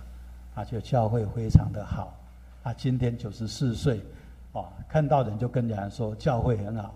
[0.56, 2.16] 啊，就教会非常的好，
[2.64, 4.00] 啊，今天九十四岁，
[4.54, 6.96] 哦，看到人就跟人家说教会很好，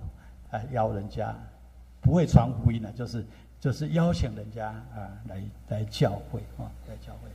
[0.51, 1.35] 哎，邀人家。
[2.05, 3.25] 不会传福音的，就是
[3.63, 7.29] 就是邀请人家啊来来教会啊来教会。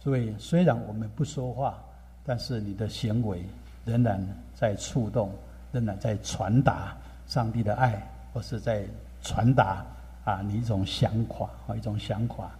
[0.00, 1.78] 所以虽然我们不说话，
[2.24, 3.44] 但是你的行为
[3.84, 4.20] 仍然
[4.52, 5.30] 在触动，
[5.70, 6.96] 仍然在传达
[7.28, 8.84] 上帝的爱，或是在
[9.22, 9.86] 传达
[10.24, 12.50] 啊你一种想法啊一种想法。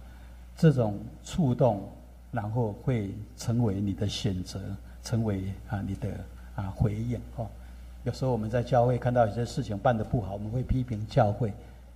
[0.55, 1.83] 这种触动，
[2.31, 4.57] 然后会成为你的选择，
[5.03, 6.09] 成为啊你的
[6.55, 7.45] 啊回应哦。
[8.05, 11.51] 有时候我们在教会看到有些事情办得不好，我们会批评教会，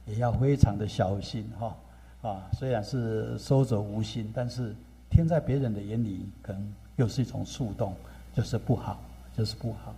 [0.05, 1.75] 也要非常的小心哈。
[2.21, 4.75] 啊，虽然是收者无心，但是
[5.11, 7.93] 听在别人的眼里，可能又是一种触动，
[8.33, 8.97] 就是不好，
[9.37, 9.93] 就是不好。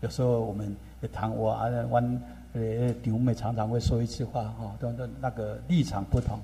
[0.00, 2.02] 有时候我们也谈我啊，我
[2.52, 6.38] 呃弟妹常常会说一句话哈，都都那个立场不同。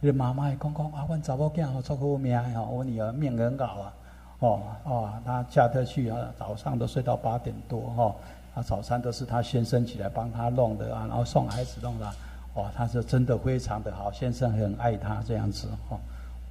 [0.00, 3.94] 你妈妈也讲讲啊，我查某囝好出好命哈，我女儿命很好啊。
[4.40, 8.14] 哦哦，她嫁得去啊，早上都睡到八点多哈。
[8.54, 12.12] 啊，早餐都是她先生起来帮她弄的啊，然后送孩子弄的，
[12.54, 15.98] 哇，他是真的非常的好，先生很爱他这样子哦，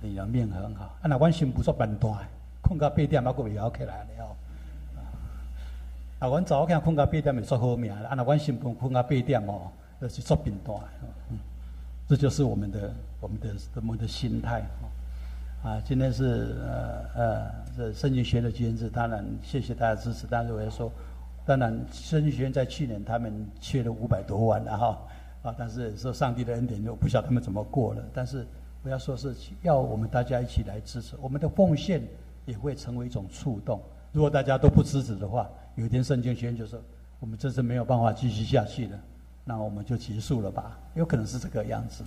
[0.01, 0.86] 你的命很好。
[0.86, 2.12] 啊，那阮新妇做笨蛋，
[2.62, 4.36] 困到八点还阁未起来了。
[6.20, 10.76] 啊，阮早起困到八点没做好命，啊，那阮新妇困到八点哦，就是做笨蛋。
[11.32, 11.38] 嗯，
[12.10, 15.70] 这就是我们的我们的我们的心态哦。
[15.70, 20.91] 啊，今天是呃呃，这圣经学的纪念日，当然谢谢大家支持，但是我要说。
[21.45, 24.97] 当然，圣经学院在去年他们缺了五百多万了哈，
[25.44, 28.02] 啊，但是说上帝的恩典，就不晓得他们怎么过了。
[28.14, 28.48] 但是
[28.82, 32.02] 不要说是要我们大家一起来支持，我们的奉献
[32.46, 33.80] 也会成为一种触动。
[34.14, 36.80] 如果大家都不支持的话，有一天圣经学院就说
[37.20, 39.00] 我们这是没有办法继续下去了，
[39.44, 40.80] 那我们就结束了吧？
[40.96, 42.04] 有可能是这个样子，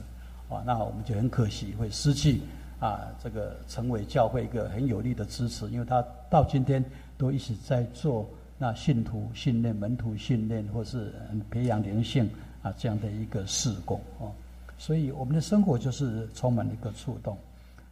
[0.49, 2.41] 啊，那我们就很可惜会失去
[2.81, 6.83] 啊这个成为教会一个很有力的支持，因为他到今天
[7.19, 8.27] 都一直在做。
[8.59, 11.13] 那信徒训练、门徒训练，或是
[11.51, 12.27] 培养灵性
[12.67, 14.33] 啊，这样的一个事工哦，
[14.77, 17.39] 所以我们的生活就是充满了一个触动。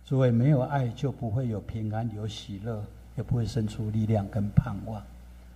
[0.05, 2.85] 诸位，没有爱就不会有平安、有喜乐，
[3.17, 5.01] 也不会生出力量跟盼望。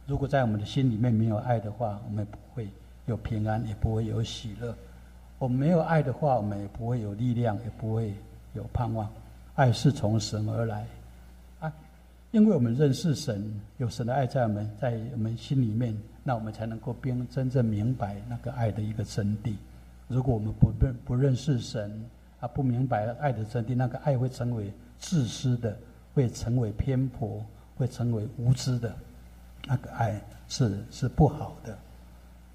[0.06, 2.68] 如果在我们的心里面没有爱的话，我们也不会
[3.06, 4.72] 有平安，也不会有喜乐。
[5.40, 8.14] 我们没有爱的话，我们也不会有力量，也不会
[8.54, 9.10] 有盼望。
[9.56, 10.86] 爱是从神而来
[11.58, 11.72] 啊。
[12.30, 15.96] 因为我们认识神，有神的爱在我们，在我们心里面，
[16.29, 19.55] 那我们才能够并真正明白那个爱的一个真谛。
[20.09, 22.05] 如果我们不认不认识神，
[22.39, 25.74] 啊，不明白爱的真谛，那个爱会成为自私的，
[26.12, 27.43] 会成为偏颇，
[27.79, 28.95] 会成为无知的，
[29.64, 31.74] 那个爱是是不好的。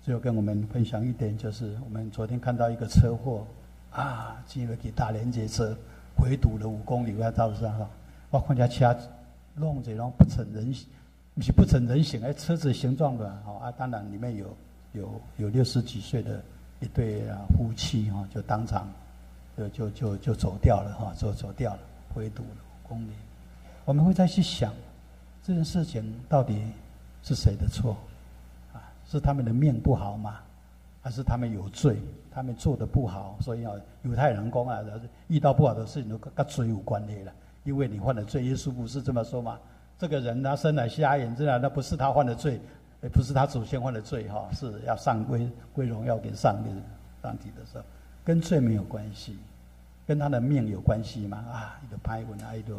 [0.03, 3.43] 最后跟我们分享一点，就是我们昨天看到一个车祸，
[3.89, 5.75] 啊，进了给大连接车
[6.15, 7.89] 回堵了五公里，我道上哈，
[8.29, 8.95] 我看见车。
[9.55, 10.73] 弄这种不成人
[11.35, 14.55] 你，不成人形哎，车子形状的哦啊，当然里面有
[14.93, 16.39] 有有六十几岁的
[16.79, 18.87] 一对啊夫妻哈，就当场
[19.57, 21.79] 就就就就走掉了哈，走走掉了，
[22.13, 23.13] 回堵了公里。
[23.85, 24.71] 我们会再去想
[25.41, 26.61] 这件事情到底
[27.23, 27.97] 是谁的错
[28.71, 28.79] 啊？
[29.09, 30.39] 是他们的命不好吗？
[31.01, 31.97] 还是他们有罪？
[32.31, 33.73] 他们做的不好，所以啊，
[34.03, 34.79] 犹太人公啊，
[35.27, 37.33] 遇到不好的事情都跟跟罪有关联了。
[37.63, 39.59] 因为你犯了罪，耶稣不是这么说吗？
[40.03, 42.59] 这个人他生来瞎眼，这样那不是他犯的罪，
[43.01, 46.69] 也不是他祖先犯的罪哈，是要上归归荣耀给上帝
[47.21, 47.83] 上帝的时候，
[48.25, 49.37] 跟罪没有关系，
[50.05, 51.37] 跟他的命有关系吗？
[51.49, 52.75] 啊，一个拍文啊，一个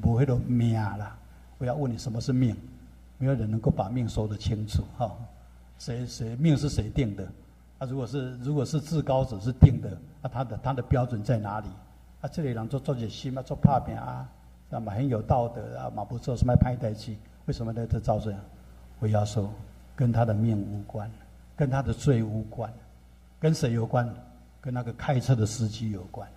[0.00, 1.18] 不会都命啦。
[1.58, 2.56] 我要问你，什么是命？
[3.18, 5.10] 没有人能够把命说得清楚哈。
[5.80, 7.24] 谁谁命是谁定的？
[7.78, 9.90] 啊，如果是如果是至高者是定的，
[10.22, 11.66] 那他的他的标准在哪里？
[12.20, 14.24] 啊，这里人做做些心嘛，做怕病啊，
[14.70, 17.16] 那么很有道德啊，马不做什么拍代机，
[17.46, 17.86] 为什么呢？
[17.86, 18.40] 这造这样？
[19.00, 19.50] 我要说，
[19.96, 21.10] 跟他的命无关，
[21.56, 22.72] 跟他的罪无关，
[23.40, 24.08] 跟谁有关？
[24.60, 26.28] 跟那个开车的司机有关，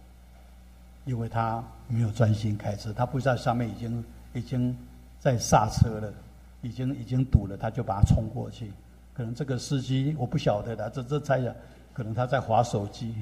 [1.06, 4.78] 因为他没有专心开车，他不知道上面已经已经
[5.20, 6.14] 在刹车了，
[6.62, 8.72] 已经已经堵了，他就把它冲过去。
[9.14, 11.54] 可能这个司机我不晓得的，这这猜想，
[11.92, 13.14] 可能他在划手机，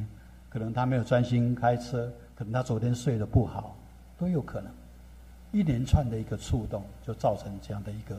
[0.49, 3.75] 可能他没有专心开车，可能他昨天睡得不好，
[4.17, 4.69] 都有可能。
[5.51, 8.15] 一连串的一个触动，就造成这样的一个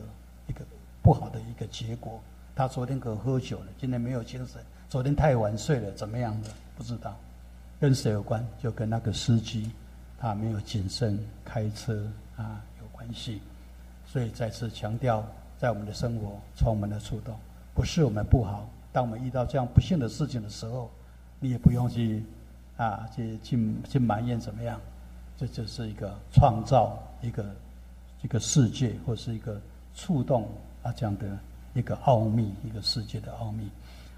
[0.47, 0.65] 一个
[1.01, 2.19] 不好的一个结果。
[2.53, 7.15] 他昨天可喝酒了，今天没有精神，昨天太晚睡了，怎么样的不知道，
[7.79, 8.45] 跟谁有关？
[8.61, 9.71] 就跟那个司机
[10.19, 12.05] 他没有谨慎开车
[12.35, 13.41] 啊有关系。
[14.05, 15.25] 所以再次强调，
[15.57, 17.33] 在我们的生活充满了触动。
[17.73, 20.91] 不是我们不好，当我们遇到这样不幸的事情的时候，
[21.39, 22.21] 你也不用去
[22.75, 24.77] 啊，去去去埋怨怎么样，
[25.41, 27.43] 这就是一个创造一个
[28.21, 29.59] 一个世界，或是一个
[29.95, 30.47] 触动
[30.83, 31.35] 啊这样的
[31.73, 33.67] 一个奥秘，一个世界的奥秘。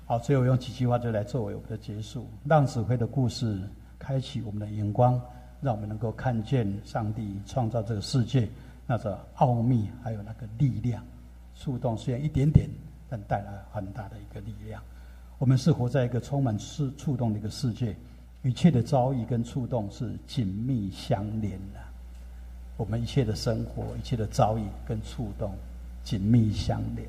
[0.05, 2.27] 好，最后用几句话就来作为我们的结束。
[2.43, 3.57] 让指挥的故事
[3.97, 5.17] 开启我们的眼光，
[5.61, 8.49] 让我们能够看见上帝创造这个世界
[8.85, 11.01] 那个奥秘，还有那个力量
[11.55, 12.69] 触动，虽然一点点。
[13.09, 14.81] 但带来很大的一个力量。
[15.37, 17.95] 我们是活在一个充满触触动的一个世界，
[18.43, 21.79] 一切的遭遇跟触动是紧密相连的。
[22.75, 25.53] 我们一切的生活，一切的遭遇跟触动
[26.03, 27.07] 紧密相连。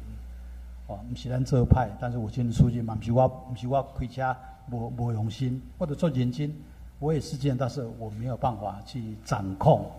[0.87, 4.37] 哦，不是咱这派，但是我今天出去嘛，不是我，不是我开车
[4.70, 6.55] 无无用心，或者做眼睛，
[7.01, 9.91] 我也是这样，但是我没有办法去掌控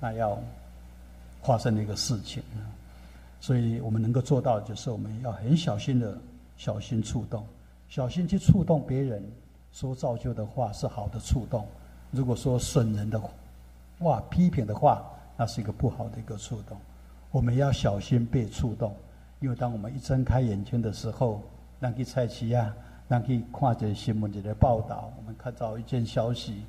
[0.00, 0.38] 那要
[1.42, 2.42] 发生的一个事情。
[3.40, 6.16] 所以我们能够做到，就是我们要很小心的
[6.56, 7.44] 小心触动，
[7.88, 9.22] 小心去触动别人
[9.72, 11.66] 说造就的话是好的触动。
[12.10, 13.20] 如果说损人的
[13.98, 15.04] 话、批评的话，
[15.36, 16.76] 那是一个不好的一个触动。
[17.30, 18.94] 我们要小心被触动，
[19.40, 21.42] 因为当我们一睁开眼睛的时候，
[21.78, 22.74] 那去菜市啊，
[23.06, 26.62] 那去看着新闻、这些报道，我们看到一件消息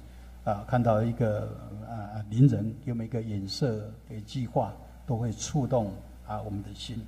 [0.43, 1.50] 啊，看到一个
[1.88, 4.74] 啊名人有没有一个眼色给计划，
[5.08, 5.91] 都会触动。
[6.28, 7.04] 啊，我们的心，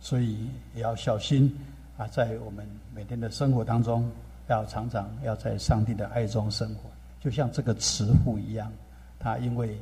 [0.00, 1.58] 所以也要小心
[1.96, 4.06] 啊，在我们每天的生活当中，
[4.54, 6.90] 要常常要在上帝的爱中生活，
[7.20, 8.70] 就像这个慈父一样，
[9.18, 9.78] 他因为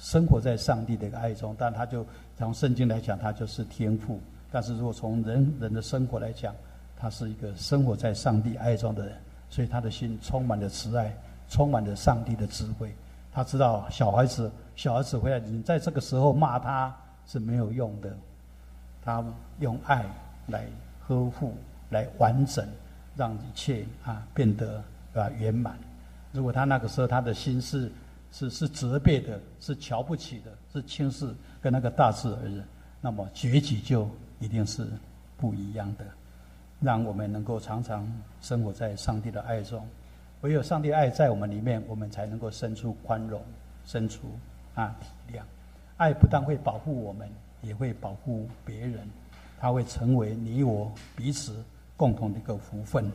[0.00, 2.06] 生活在上帝的一个爱中，但他就
[2.36, 4.18] 从圣经来讲，他就是天赋；
[4.50, 6.54] 但是如果从人人的生活来讲，
[6.96, 9.16] 他是一个生活在上帝爱中的人，
[9.50, 11.14] 所以他的心充满了慈爱，
[11.48, 12.94] 充满了上帝的智慧。
[13.32, 16.94] 他知道小孩子，小孩子回来，你在这个时候骂他。
[17.24, 18.12] 是没有用的，
[19.00, 19.24] 他
[19.60, 20.04] 用爱
[20.48, 20.66] 来
[21.06, 21.54] 呵护、
[21.88, 22.66] 来完整，
[23.16, 24.82] 让一切啊变得
[25.14, 25.78] 啊圆满。
[26.32, 27.90] 如果他那个时候他的心是
[28.30, 32.64] 是是责备的、是瞧不起的、是轻视跟那个大智儿子，
[33.00, 34.08] 那么结局就
[34.40, 34.86] 一定是
[35.36, 36.04] 不一样的。
[36.80, 38.10] 让我们能够常常
[38.40, 39.86] 生活在上帝的爱中，
[40.40, 43.40] 唯有上帝爱在我们里面，我们才能够生出宽容、
[43.84, 44.22] 生出
[44.74, 45.42] 啊体谅。
[45.98, 47.28] 爱不但会保护我们，
[47.60, 48.98] 也会保护别人。
[49.60, 51.62] 它会成为你我彼此
[52.02, 53.08] 共同的一个福分。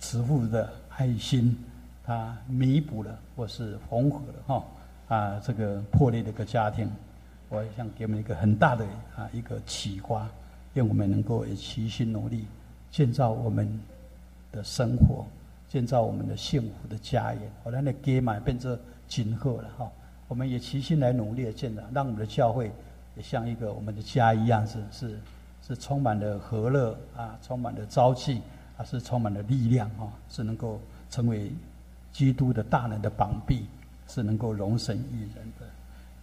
[0.00, 1.56] 慈父的爱心，
[2.04, 4.64] 他弥补了或是缝合了哈
[5.06, 6.90] 啊这个破裂的一个家庭。
[7.48, 10.28] 我也想给我们一个很大的啊一个启发，
[10.74, 12.46] 愿我们能够齐心努力，
[12.90, 13.80] 建造我们
[14.50, 15.24] 的生活，
[15.68, 17.42] 建造我们的幸福的家园。
[17.62, 19.88] 我让那家嘛变成今后了哈。
[20.26, 22.72] 我们也齐心来努力的建造，让我们的教会
[23.16, 25.20] 也像一个我们的家一样，是是
[25.66, 28.40] 是充满了和乐啊，充满了朝气
[28.76, 31.50] 啊，是充满了力量啊，是能够成为
[32.12, 33.66] 基督的大能的膀臂，
[34.06, 35.66] 是能够容神一人的，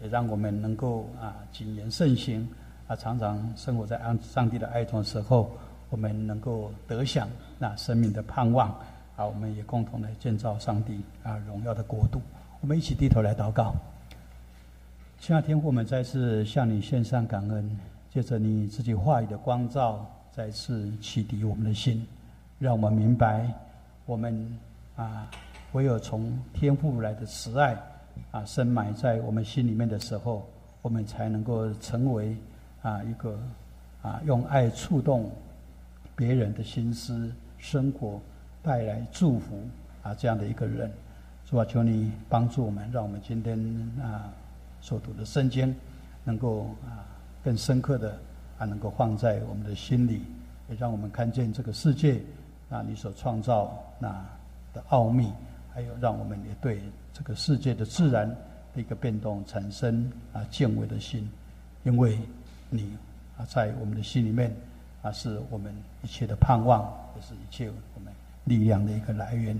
[0.01, 2.47] 也让我们能够啊谨言慎行
[2.87, 5.51] 啊，常常生活在安上帝的爱中时候，
[5.89, 7.27] 我们能够得享
[7.59, 8.69] 那生命的盼望
[9.17, 12.21] 啊，我们也共同来建造上帝啊荣耀的国度，
[12.61, 13.75] 我们一起低头来祷告。
[15.19, 17.92] 亲爱的天父，我们再次向你献上感恩。
[18.13, 22.05] 借着你自己话语的光照，再次启迪我们的心，
[22.59, 23.51] 让我们明白，
[24.05, 24.55] 我们
[24.95, 25.27] 啊，
[25.71, 27.75] 唯有从天父来的慈爱
[28.29, 30.47] 啊，深埋在我们心里面的时候，
[30.83, 32.37] 我们才能够成为
[32.83, 33.35] 啊一个
[34.03, 35.31] 啊，用爱触动
[36.15, 38.21] 别人的心思、生活，
[38.61, 39.59] 带来祝福
[40.03, 40.91] 啊，这样的一个人。
[41.49, 43.57] 主啊，求你帮助我们，让我们今天
[43.99, 44.31] 啊
[44.81, 45.75] 所读的圣经，
[46.23, 47.09] 能够啊
[47.43, 48.17] 更深刻的
[48.57, 50.21] 啊能够放在我们的心里，
[50.69, 52.21] 也让我们看见这个世界
[52.69, 54.07] 啊你所创造那
[54.73, 55.31] 的奥秘，
[55.73, 56.81] 还有让我们也对
[57.13, 58.29] 这个世界的自然
[58.73, 61.29] 的一个变动产生啊敬畏的心，
[61.83, 62.17] 因为
[62.69, 62.97] 你
[63.37, 64.55] 啊在我们的心里面
[65.01, 66.81] 啊是我们一切的盼望，
[67.15, 68.13] 也是一切我们
[68.45, 69.59] 力量的一个来源。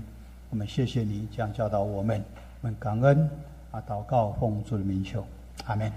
[0.50, 2.24] 我们谢谢你这样教导我们，
[2.60, 3.28] 我们感恩
[3.72, 5.26] 啊，祷告奉主的名求，
[5.66, 5.92] 阿门。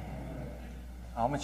[1.14, 1.40] 好，我们。